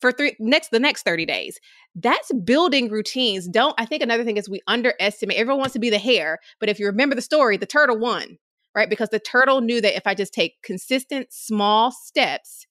[0.00, 1.58] for three next the next 30 days.
[1.94, 3.48] That's building routines.
[3.48, 6.68] Don't I think another thing is we underestimate everyone wants to be the hare, but
[6.68, 8.38] if you remember the story, the turtle won,
[8.74, 8.90] right?
[8.90, 12.66] Because the turtle knew that if I just take consistent small steps,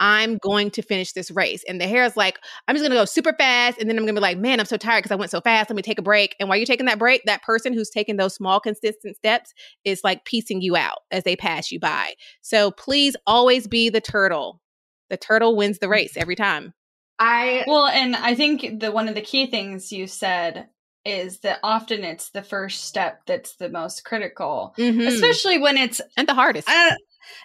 [0.00, 1.64] I'm going to finish this race.
[1.68, 3.78] And the hare is like, I'm just going to go super fast.
[3.78, 5.40] And then I'm going to be like, man, I'm so tired because I went so
[5.40, 5.70] fast.
[5.70, 6.36] Let me take a break.
[6.38, 9.54] And while you're taking that break, that person who's taking those small, consistent steps
[9.84, 12.14] is like piecing you out as they pass you by.
[12.42, 14.60] So please always be the turtle.
[15.08, 16.74] The turtle wins the race every time.
[17.18, 20.68] I, well, and I think the one of the key things you said
[21.06, 25.00] is that often it's the first step that's the most critical, mm-hmm.
[25.00, 26.68] especially when it's and the hardest.
[26.68, 26.96] I,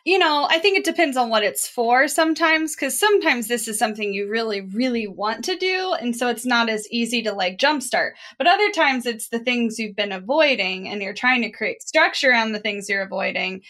[0.06, 3.78] you know, I think it depends on what it's for sometimes, because sometimes this is
[3.78, 5.94] something you really, really want to do.
[6.00, 8.12] And so it's not as easy to like jumpstart.
[8.38, 12.32] But other times it's the things you've been avoiding and you're trying to create structure
[12.32, 13.62] around the things you're avoiding.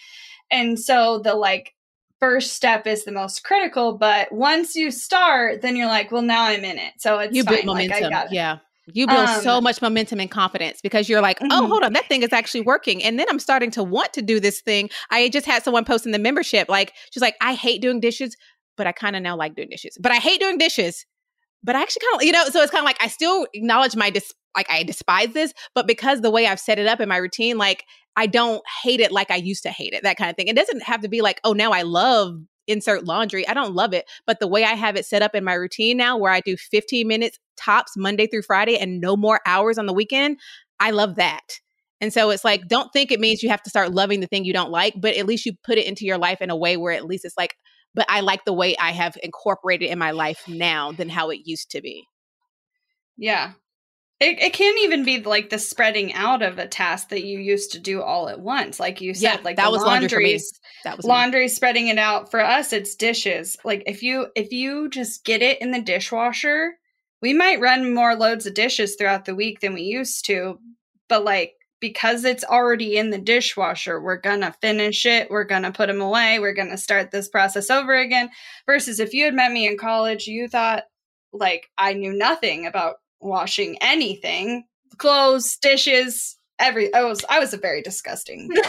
[0.49, 1.73] And so the like
[2.19, 3.97] first step is the most critical.
[3.97, 6.93] But once you start, then you're like, well, now I'm in it.
[6.97, 7.55] So it's you fine.
[7.55, 7.89] build momentum.
[7.89, 8.33] Like, I got it.
[8.33, 8.59] Yeah.
[8.93, 11.69] You build Um, so much momentum and confidence because you're like, oh, Mhm.
[11.69, 13.03] hold on, that thing is actually working.
[13.03, 14.89] And then I'm starting to want to do this thing.
[15.09, 18.35] I just had someone post in the membership, like, she's like, I hate doing dishes,
[18.77, 19.97] but I kind of now like doing dishes.
[20.01, 21.05] But I hate doing dishes,
[21.63, 23.95] but I actually kind of, you know, so it's kind of like I still acknowledge
[23.95, 27.07] my dis- like I despise this, but because the way I've set it up in
[27.07, 30.29] my routine, like I don't hate it like I used to hate it, that kind
[30.29, 30.47] of thing.
[30.47, 32.35] It doesn't have to be like, oh, now I love
[32.67, 33.47] insert laundry.
[33.47, 35.97] I don't love it, but the way I have it set up in my routine
[35.97, 39.85] now, where I do 15 minutes tops Monday through Friday and no more hours on
[39.85, 40.37] the weekend,
[40.79, 41.59] I love that.
[41.99, 44.43] And so it's like, don't think it means you have to start loving the thing
[44.43, 46.75] you don't like, but at least you put it into your life in a way
[46.75, 47.55] where at least it's like,
[47.93, 51.41] but I like the way I have incorporated in my life now than how it
[51.45, 52.07] used to be.
[53.17, 53.51] Yeah.
[54.21, 57.71] It, it can even be like the spreading out of a task that you used
[57.73, 58.79] to do all at once.
[58.79, 60.39] Like you said, Yeah, like that the was laundry me.
[60.83, 61.09] That was me.
[61.09, 65.41] laundry spreading it out for us it's dishes like if you if you just get
[65.41, 66.77] it in the dishwasher
[67.21, 70.59] we might run more loads of dishes throughout the week than we used to
[71.09, 75.87] but like because it's already in the dishwasher we're gonna finish it we're gonna put
[75.87, 78.29] them away we're gonna start this process over again
[78.67, 80.83] versus if you had met me in college you thought
[81.33, 84.65] like i knew nothing about washing anything
[84.97, 88.49] clothes dishes every i was i was a very disgusting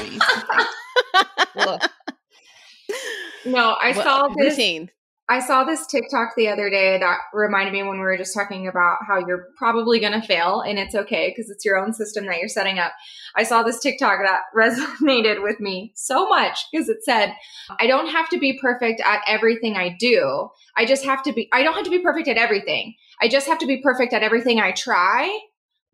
[3.44, 4.52] No, I Well, saw this.
[4.56, 4.90] routine.
[5.32, 8.68] I saw this TikTok the other day that reminded me when we were just talking
[8.68, 12.26] about how you're probably going to fail and it's okay because it's your own system
[12.26, 12.92] that you're setting up.
[13.34, 17.34] I saw this TikTok that resonated with me so much because it said,
[17.80, 20.50] I don't have to be perfect at everything I do.
[20.76, 22.94] I just have to be, I don't have to be perfect at everything.
[23.22, 25.40] I just have to be perfect at everything I try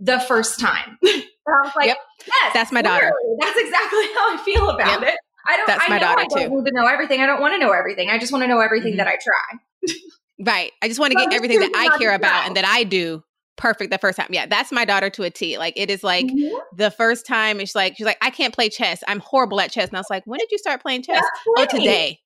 [0.00, 0.98] the first time.
[1.04, 1.98] I was like, Yep.
[2.26, 3.12] yes, That's my daughter.
[3.38, 5.14] That's exactly how I feel about it.
[5.48, 6.56] I don't, That's I my know daughter, I don't too.
[6.62, 7.20] need to know everything.
[7.20, 8.10] I don't want to know everything.
[8.10, 8.96] I just want to know everything Mhm.
[8.98, 9.94] that I try.
[10.40, 10.70] Right.
[10.82, 13.24] I just want to get everything that I care about and that I do
[13.56, 14.28] perfect the first time.
[14.30, 15.58] Yeah, that's my daughter to a T.
[15.58, 16.50] Like it is like Mhm.
[16.76, 19.02] the first time it's like she's like, I can't play chess.
[19.08, 19.88] I'm horrible at chess.
[19.88, 21.24] And I was like, when did you start playing chess?
[21.56, 22.20] Oh, today.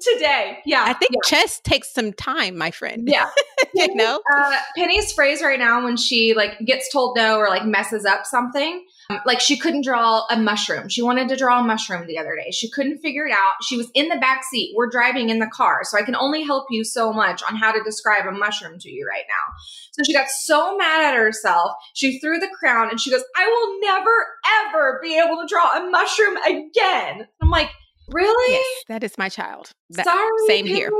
[0.00, 0.58] Today.
[0.64, 0.84] Yeah.
[0.86, 3.06] I think chess takes some time, my friend.
[3.06, 3.28] Yeah.
[3.74, 4.20] you know?
[4.34, 8.24] Uh, Penny's phrase right now when she like gets told no or like messes up
[8.24, 10.88] something, um, like she couldn't draw a mushroom.
[10.88, 12.50] She wanted to draw a mushroom the other day.
[12.50, 13.54] She couldn't figure it out.
[13.62, 14.74] She was in the back seat.
[14.76, 17.72] We're driving in the car, so I can only help you so much on how
[17.72, 19.54] to describe a mushroom to you right now.
[19.92, 21.72] So she got so mad at herself.
[21.94, 24.26] She threw the crown and she goes, "I will never
[24.68, 27.70] ever be able to draw a mushroom again." I'm like,
[28.10, 28.52] "Really?
[28.54, 29.72] Yes, that is my child.
[29.90, 30.90] That- Sorry, same here.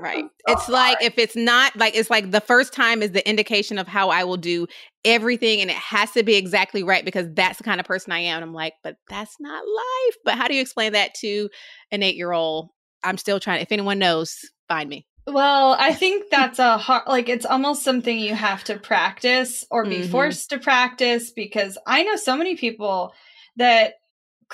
[0.00, 0.24] Right.
[0.46, 3.78] So It's like if it's not like it's like the first time is the indication
[3.78, 4.66] of how I will do
[5.04, 8.18] everything and it has to be exactly right because that's the kind of person I
[8.20, 8.36] am.
[8.36, 10.14] And I'm like, but that's not life.
[10.24, 11.48] But how do you explain that to
[11.90, 12.68] an eight year old?
[13.02, 13.62] I'm still trying.
[13.62, 14.36] If anyone knows,
[14.68, 15.06] find me.
[15.26, 19.84] Well, I think that's a hard, like, it's almost something you have to practice or
[19.84, 20.10] be Mhm.
[20.10, 23.14] forced to practice because I know so many people
[23.56, 23.94] that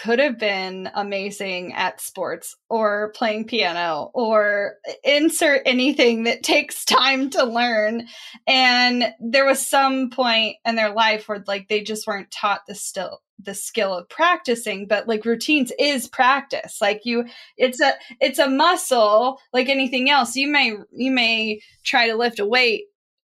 [0.01, 7.29] could have been amazing at sports or playing piano or insert anything that takes time
[7.29, 8.07] to learn.
[8.47, 12.75] And there was some point in their life where, like, they just weren't taught the
[12.75, 17.25] still the skill of practicing but like routines is practice like you
[17.57, 22.39] it's a it's a muscle like anything else you may you may try to lift
[22.39, 22.85] a weight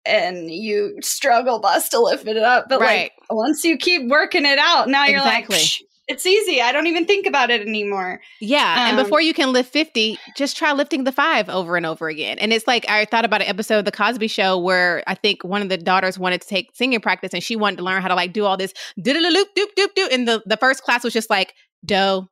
[0.05, 3.11] and you struggle bust to lift it up but right.
[3.11, 5.57] like once you keep working it out now you're Exactly.
[5.57, 8.89] like "Psh, it's easy i don't even think about it anymore Yeah.
[8.89, 12.09] and Um, before you can lift 50, just try lifting the five over and over
[12.09, 12.39] again.
[12.39, 15.43] And it's like, I thought about an episode of The Cosby Show where I think
[15.43, 18.09] one of the daughters wanted to take singing practice and she wanted to learn how
[18.09, 20.13] to like do all this doop doop doop doop.
[20.13, 21.55] And the, the first class was just like
[21.85, 22.29] do,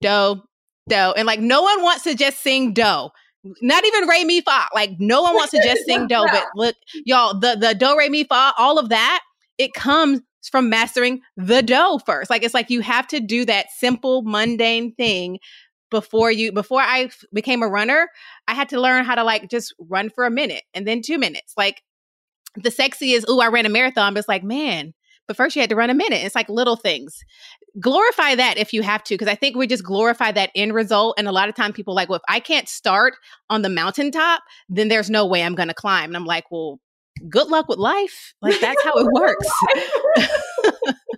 [0.00, 0.42] do,
[0.88, 0.94] do.
[0.96, 3.08] And like, no one wants to just sing do.
[3.62, 4.66] Not even Re Mi Fa.
[4.74, 6.24] Like, no one wants to just sing do.
[6.30, 9.20] But look, y'all, the, the do, Re, Mi, Fa, all of that,
[9.58, 12.30] it comes from mastering the do first.
[12.30, 15.38] Like, it's like you have to do that simple, mundane thing
[15.90, 18.08] before you before I f- became a runner,
[18.46, 21.18] I had to learn how to like just run for a minute and then 2
[21.18, 21.54] minutes.
[21.56, 21.82] Like
[22.56, 24.94] the sexy is, "Ooh, I ran a marathon." But it's like, man,
[25.26, 26.24] but first you had to run a minute.
[26.24, 27.18] It's like little things.
[27.80, 31.16] Glorify that if you have to because I think we just glorify that end result
[31.18, 33.14] and a lot of time people like, "Well, if I can't start
[33.50, 36.80] on the mountaintop, then there's no way I'm going to climb." And I'm like, "Well,
[37.28, 38.34] good luck with life.
[38.42, 39.48] Like that's how it works."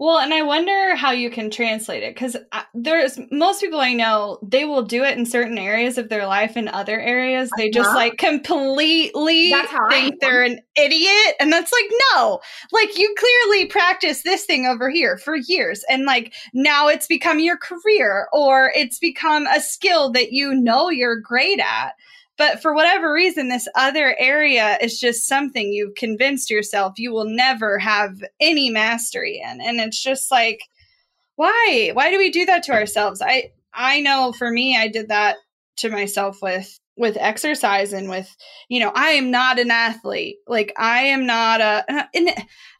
[0.00, 2.36] Well, and I wonder how you can translate it because
[2.72, 6.56] there's most people I know, they will do it in certain areas of their life.
[6.56, 7.96] In other areas, they just uh-huh.
[7.96, 9.52] like completely
[9.90, 11.34] think they're an idiot.
[11.40, 12.38] And that's like, no,
[12.70, 15.84] like you clearly practice this thing over here for years.
[15.90, 20.90] And like now it's become your career or it's become a skill that you know
[20.90, 21.94] you're great at.
[22.38, 27.26] But for whatever reason, this other area is just something you've convinced yourself you will
[27.26, 29.60] never have any mastery in.
[29.60, 30.60] And it's just like,
[31.36, 31.90] why?
[31.92, 33.20] Why do we do that to ourselves?
[33.20, 35.36] I I know for me, I did that
[35.78, 38.36] to myself with with exercise and with
[38.68, 40.36] you know i am not an athlete.
[40.46, 42.30] Like i am not a uh, and,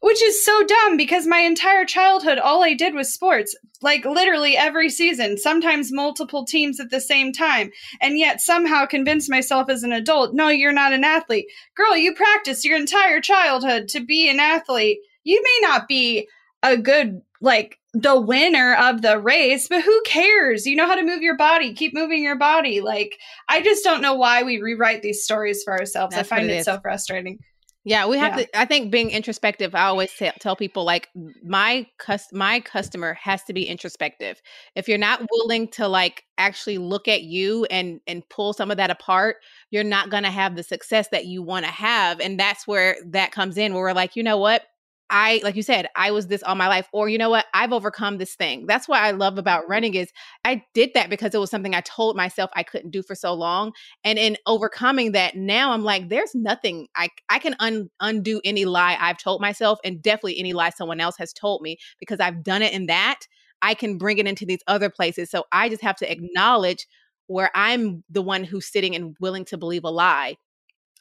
[0.00, 4.56] which is so dumb because my entire childhood all i did was sports like literally
[4.56, 9.82] every season sometimes multiple teams at the same time and yet somehow convinced myself as
[9.82, 11.46] an adult no you're not an athlete.
[11.76, 14.98] Girl you practiced your entire childhood to be an athlete.
[15.24, 16.28] You may not be
[16.62, 20.66] a good like the winner of the race, but who cares?
[20.66, 21.74] You know how to move your body.
[21.74, 22.80] Keep moving your body.
[22.80, 23.18] Like
[23.48, 26.14] I just don't know why we rewrite these stories for ourselves.
[26.14, 27.38] That's I find it, it so frustrating.
[27.84, 28.44] Yeah, we have yeah.
[28.44, 28.58] to.
[28.58, 29.74] I think being introspective.
[29.74, 31.08] I always tell, tell people like
[31.42, 34.42] my cus- my customer has to be introspective.
[34.74, 38.76] If you're not willing to like actually look at you and and pull some of
[38.76, 39.36] that apart,
[39.70, 42.20] you're not going to have the success that you want to have.
[42.20, 43.72] And that's where that comes in.
[43.72, 44.64] Where we're like, you know what?
[45.10, 46.88] I, like you said, I was this all my life.
[46.92, 47.46] Or, you know what?
[47.54, 48.66] I've overcome this thing.
[48.66, 49.70] That's what I love about mm-hmm.
[49.70, 50.12] running is
[50.44, 53.32] I did that because it was something I told myself I couldn't do for so
[53.34, 53.72] long.
[54.04, 58.64] And in overcoming that, now I'm like, there's nothing I, I can un, undo any
[58.64, 62.42] lie I've told myself and definitely any lie someone else has told me because I've
[62.42, 63.20] done it in that.
[63.62, 65.30] I can bring it into these other places.
[65.30, 66.86] So I just have to acknowledge
[67.26, 70.36] where I'm the one who's sitting and willing to believe a lie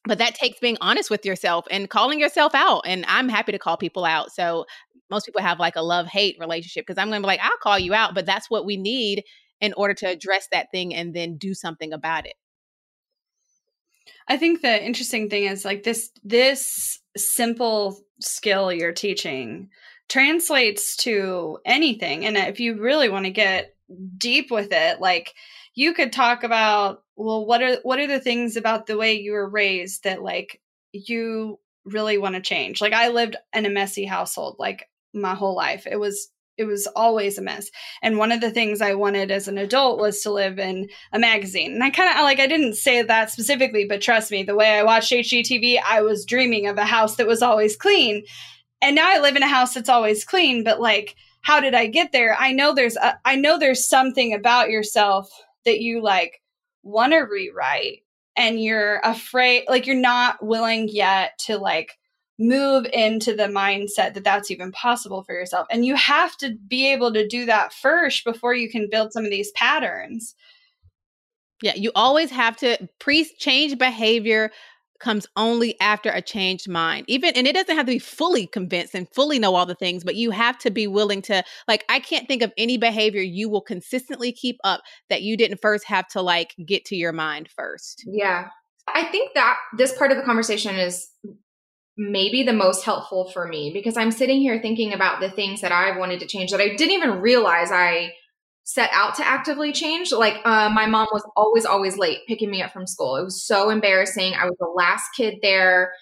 [0.08, 3.60] but that takes being honest with yourself and calling yourself out and i'm happy to
[3.60, 4.32] call people out.
[4.32, 4.66] So
[5.10, 7.58] most people have like a love hate relationship because i'm going to be like i'll
[7.62, 9.24] call you out but that's what we need
[9.62, 12.36] in order to address that thing and then do something about it.
[14.28, 19.70] I think the interesting thing is like this this simple skill you're teaching
[20.10, 23.76] translates to anything and if you really want to get
[24.18, 25.34] deep with it like
[25.76, 29.34] you could talk about well what are what are the things about the way you
[29.34, 30.62] were raised that like
[30.94, 32.80] you really want to change?
[32.80, 35.86] Like i lived in a messy household like my whole life.
[35.90, 37.70] It was it was always a mess.
[38.02, 41.20] And one of the things i wanted as an adult was to live in a
[41.20, 41.74] magazine.
[41.74, 44.70] And i kind of like i didn't say that specifically but trust me the way
[44.70, 48.24] i watched hgtv i was dreaming of a house that was always clean.
[48.82, 51.88] And now i live in a house that's always clean but like how did i
[51.88, 52.36] get there?
[52.38, 55.30] I know there's a, i know there's something about yourself
[55.66, 56.42] that you like
[56.88, 58.04] want to rewrite
[58.36, 61.98] and you're afraid like you're not willing yet to like
[62.40, 66.92] move into the mindset that that's even possible for yourself and you have to be
[66.92, 70.36] able to do that first before you can build some of these patterns.
[71.62, 74.52] Yeah you always have to pre change behavior
[75.00, 77.06] comes only after a changed mind.
[77.08, 80.04] Even and it doesn't have to be fully convinced and fully know all the things,
[80.04, 83.50] but you have to be willing to like I can't think of any behavior you
[83.50, 87.50] will consistently keep up that you didn't first have to like get to your mind
[87.56, 88.04] first.
[88.08, 88.48] Yeah.
[88.88, 91.10] I think that this part of the conversation is
[91.98, 95.72] maybe the most helpful for me because I'm sitting here thinking about the things that
[95.72, 98.14] I've wanted to change that I didn't even realize I
[98.68, 100.12] set out to actively change.
[100.12, 103.16] Like uh, my mom was always, always late picking me up from school.
[103.16, 104.34] It was so embarrassing.
[104.34, 105.94] I was the last kid there.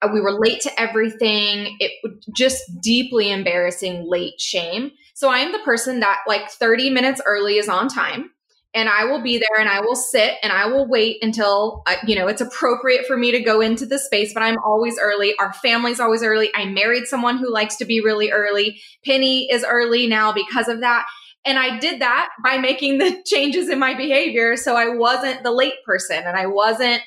[0.00, 1.76] Uh, we were late to everything.
[1.80, 4.92] It was just deeply embarrassing late shame.
[5.14, 8.30] So I am the person that like 30 minutes early is on time.
[8.74, 11.96] And I will be there and I will sit and I will wait until, uh,
[12.06, 15.34] you know, it's appropriate for me to go into the space, but I'm always early.
[15.40, 16.50] Our family's always early.
[16.54, 18.80] I married someone who likes to be really early.
[19.04, 21.06] Penny is early now because of that.
[21.46, 24.56] And I did that by making the changes in my behavior.
[24.56, 27.02] So I wasn't the late person and I wasn't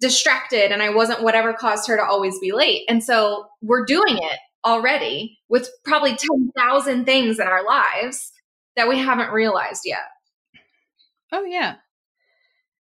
[0.00, 2.84] distracted and I wasn't whatever caused her to always be late.
[2.88, 8.32] And so we're doing it already with probably 10,000 things in our lives
[8.76, 10.00] that we haven't realized yet.
[11.32, 11.76] Oh, yeah.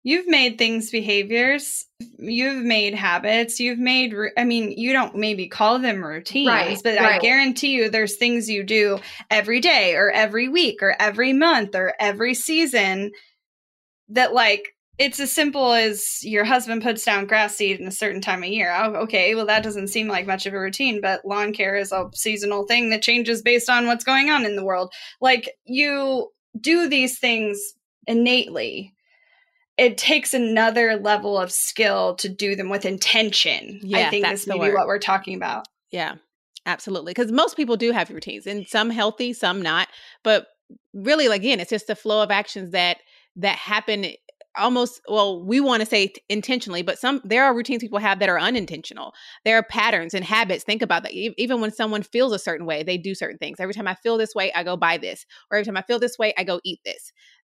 [0.04, 1.86] You've made things behaviors.
[2.18, 3.60] You've made habits.
[3.60, 7.16] You've made, I mean, you don't maybe call them routines, right, but right.
[7.16, 11.76] I guarantee you there's things you do every day or every week or every month
[11.76, 13.12] or every season
[14.08, 18.22] that, like, it's as simple as your husband puts down grass seed in a certain
[18.22, 18.74] time of year.
[18.74, 21.92] Oh, okay, well, that doesn't seem like much of a routine, but lawn care is
[21.92, 24.94] a seasonal thing that changes based on what's going on in the world.
[25.22, 27.60] Like, you do these things
[28.08, 28.94] innately
[29.80, 33.80] it takes another level of skill to do them with intention.
[33.82, 35.68] Yeah, I think that's maybe what we're talking about.
[35.92, 36.16] Yeah.
[36.66, 37.12] Absolutely.
[37.12, 39.88] Because most people do have routines and some healthy, some not.
[40.24, 40.48] But
[40.94, 42.98] really, again, it's just the flow of actions that
[43.38, 44.16] that happen eh,
[44.58, 48.18] almost well we want to say t- intentionally but some there are routines people have
[48.18, 49.14] that are unintentional
[49.46, 52.66] there are patterns and habits think about that e- even when someone feels a certain
[52.66, 55.24] way they do certain things every time i feel this way i go buy this
[55.52, 57.14] or every time i feel this way i go eat this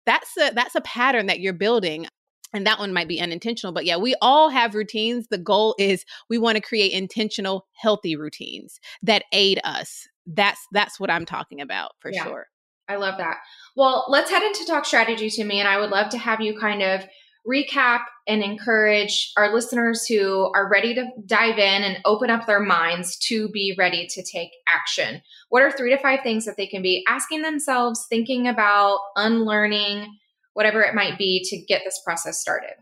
[0.05, 2.07] that's a that's a pattern that you're building
[2.53, 6.05] and that one might be unintentional but yeah we all have routines the goal is
[6.29, 11.61] we want to create intentional healthy routines that aid us that's that's what i'm talking
[11.61, 12.23] about for Yeah.
[12.23, 12.47] sure
[12.89, 13.37] I love that.
[13.77, 16.59] Well, let's head into talk strategy to me, and I would love to have you
[16.59, 17.05] kind of
[17.47, 22.59] recap and encourage our listeners who are ready to dive in and open up their
[22.59, 25.21] minds to be ready to take action.
[25.49, 30.07] What are three to five things that they can be asking themselves, thinking about, unlearning,
[30.53, 32.73] whatever it might be to get this process started?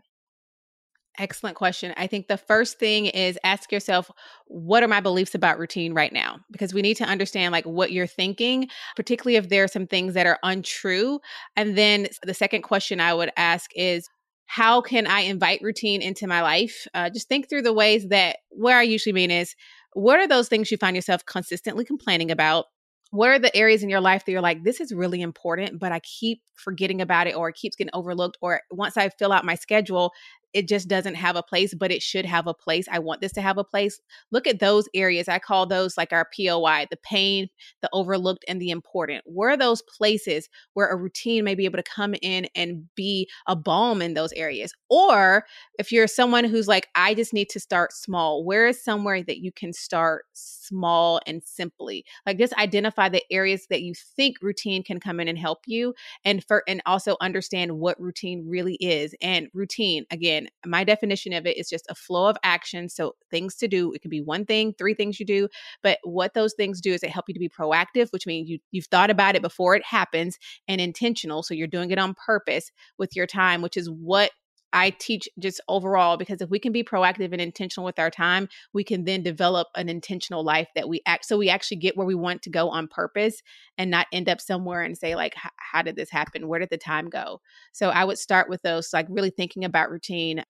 [1.18, 1.92] Excellent question.
[1.96, 4.10] I think the first thing is ask yourself,
[4.46, 6.38] what are my beliefs about routine right now?
[6.50, 10.14] Because we need to understand like what you're thinking, particularly if there are some things
[10.14, 11.20] that are untrue.
[11.56, 14.08] And then the second question I would ask is,
[14.50, 16.88] how can I invite routine into my life?
[16.92, 19.54] Uh, just think through the ways that where I usually mean is,
[19.92, 22.64] what are those things you find yourself consistently complaining about?
[23.12, 25.92] What are the areas in your life that you're like, this is really important, but
[25.92, 28.38] I keep forgetting about it or it keeps getting overlooked?
[28.40, 30.10] Or once I fill out my schedule,
[30.52, 32.86] it just doesn't have a place, but it should have a place.
[32.90, 34.00] I want this to have a place.
[34.30, 35.28] Look at those areas.
[35.28, 37.48] I call those like our POI, the pain,
[37.82, 39.22] the overlooked, and the important.
[39.26, 43.28] Where are those places where a routine may be able to come in and be
[43.46, 44.72] a balm in those areas?
[44.88, 45.44] Or
[45.78, 49.38] if you're someone who's like, I just need to start small, where is somewhere that
[49.38, 52.04] you can start small and simply?
[52.26, 55.94] Like just identify the areas that you think routine can come in and help you
[56.24, 59.14] and for and also understand what routine really is.
[59.22, 62.88] And routine, again, my definition of it is just a flow of action.
[62.88, 63.92] So things to do.
[63.92, 65.48] It can be one thing, three things you do,
[65.82, 68.58] but what those things do is it help you to be proactive, which means you
[68.70, 70.38] you've thought about it before it happens,
[70.68, 71.42] and intentional.
[71.42, 74.30] So you're doing it on purpose with your time, which is what
[74.72, 78.48] I teach just overall because if we can be proactive and intentional with our time,
[78.72, 82.06] we can then develop an intentional life that we act so we actually get where
[82.06, 83.42] we want to go on purpose
[83.78, 86.48] and not end up somewhere and say like how did this happen?
[86.48, 87.40] Where did the time go?
[87.72, 90.44] So I would start with those like really thinking about routine,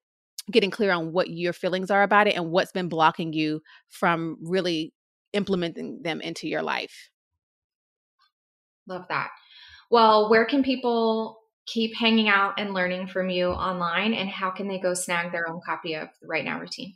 [0.50, 4.36] getting clear on what your feelings are about it and what's been blocking you from
[4.42, 4.92] really
[5.32, 7.10] implementing them into your life.
[8.86, 9.30] Love that.
[9.90, 14.68] Well, where can people keep hanging out and learning from you online, and how can
[14.68, 16.94] they go snag their own copy of the Right Now routine?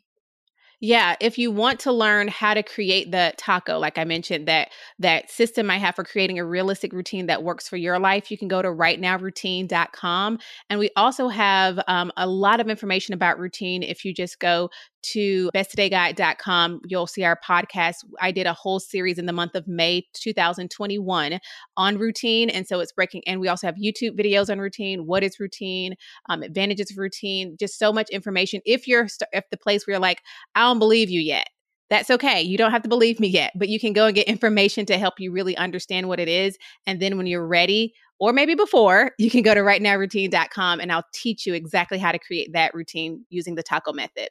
[0.80, 4.70] Yeah, if you want to learn how to create the taco, like I mentioned, that
[4.98, 8.36] that system I have for creating a realistic routine that works for your life, you
[8.36, 10.38] can go to rightnowroutine.com.
[10.68, 13.82] And we also have um, a lot of information about routine.
[13.82, 14.68] If you just go
[15.12, 17.96] to besttodayguide.com, you'll see our podcast.
[18.20, 21.38] I did a whole series in the month of May 2021
[21.76, 22.50] on routine.
[22.50, 25.06] And so it's breaking, and we also have YouTube videos on routine.
[25.06, 25.94] What is routine?
[26.28, 28.60] Um, advantages of routine, just so much information.
[28.64, 30.22] If you're st- if the place where you're like,
[30.54, 31.48] I don't believe you yet.
[31.90, 32.40] That's okay.
[32.40, 34.98] You don't have to believe me yet, but you can go and get information to
[34.98, 36.56] help you really understand what it is.
[36.86, 41.04] And then when you're ready, or maybe before, you can go to rightnowroutine.com and I'll
[41.12, 44.28] teach you exactly how to create that routine using the taco method.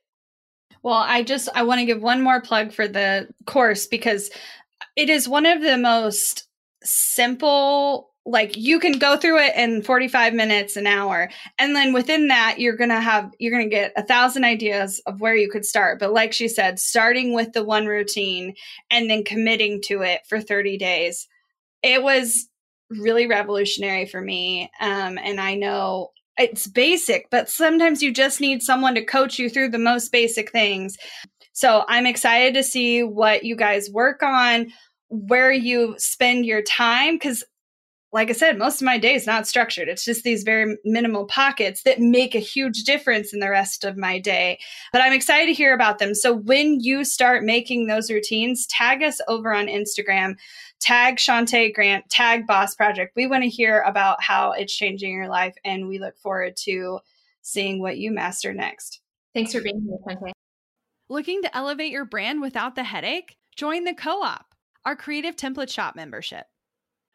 [0.83, 4.29] Well, I just I want to give one more plug for the course because
[4.95, 6.47] it is one of the most
[6.83, 11.29] simple like you can go through it in 45 minutes an hour
[11.59, 15.35] and then within that you're gonna have you're gonna get a thousand ideas of where
[15.35, 18.53] you could start but like she said starting with the one routine
[18.89, 21.27] and then committing to it for 30 days.
[21.81, 22.47] It was
[22.89, 28.61] really revolutionary for me um, and i know it's basic but sometimes you just need
[28.61, 30.97] someone to coach you through the most basic things
[31.51, 34.67] so i'm excited to see what you guys work on
[35.09, 37.43] where you spend your time because
[38.13, 39.89] like I said, most of my day is not structured.
[39.89, 43.97] It's just these very minimal pockets that make a huge difference in the rest of
[43.97, 44.59] my day.
[44.93, 46.13] But I'm excited to hear about them.
[46.13, 50.35] So when you start making those routines, tag us over on Instagram,
[50.83, 53.15] tag Shunta Grant, tag Boss Project.
[53.15, 56.99] We want to hear about how it's changing your life, and we look forward to
[57.41, 58.99] seeing what you master next.
[59.33, 60.31] Thanks for being here, Shunta.
[61.09, 63.37] Looking to elevate your brand without the headache?
[63.55, 64.47] Join the Co op,
[64.83, 66.47] our creative template shop membership.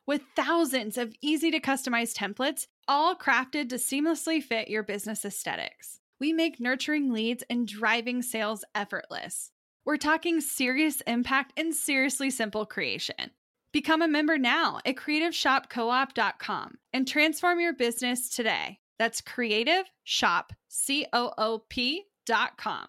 [0.06, 6.00] With thousands of easy to customize templates, all crafted to seamlessly fit your business aesthetics,
[6.18, 9.50] we make nurturing leads and driving sales effortless.
[9.84, 13.30] We're talking serious impact and seriously simple creation.
[13.72, 18.78] Become a member now at creativeshopcoop.com and transform your business today.
[18.98, 22.88] That's creative shop, C O O P.com.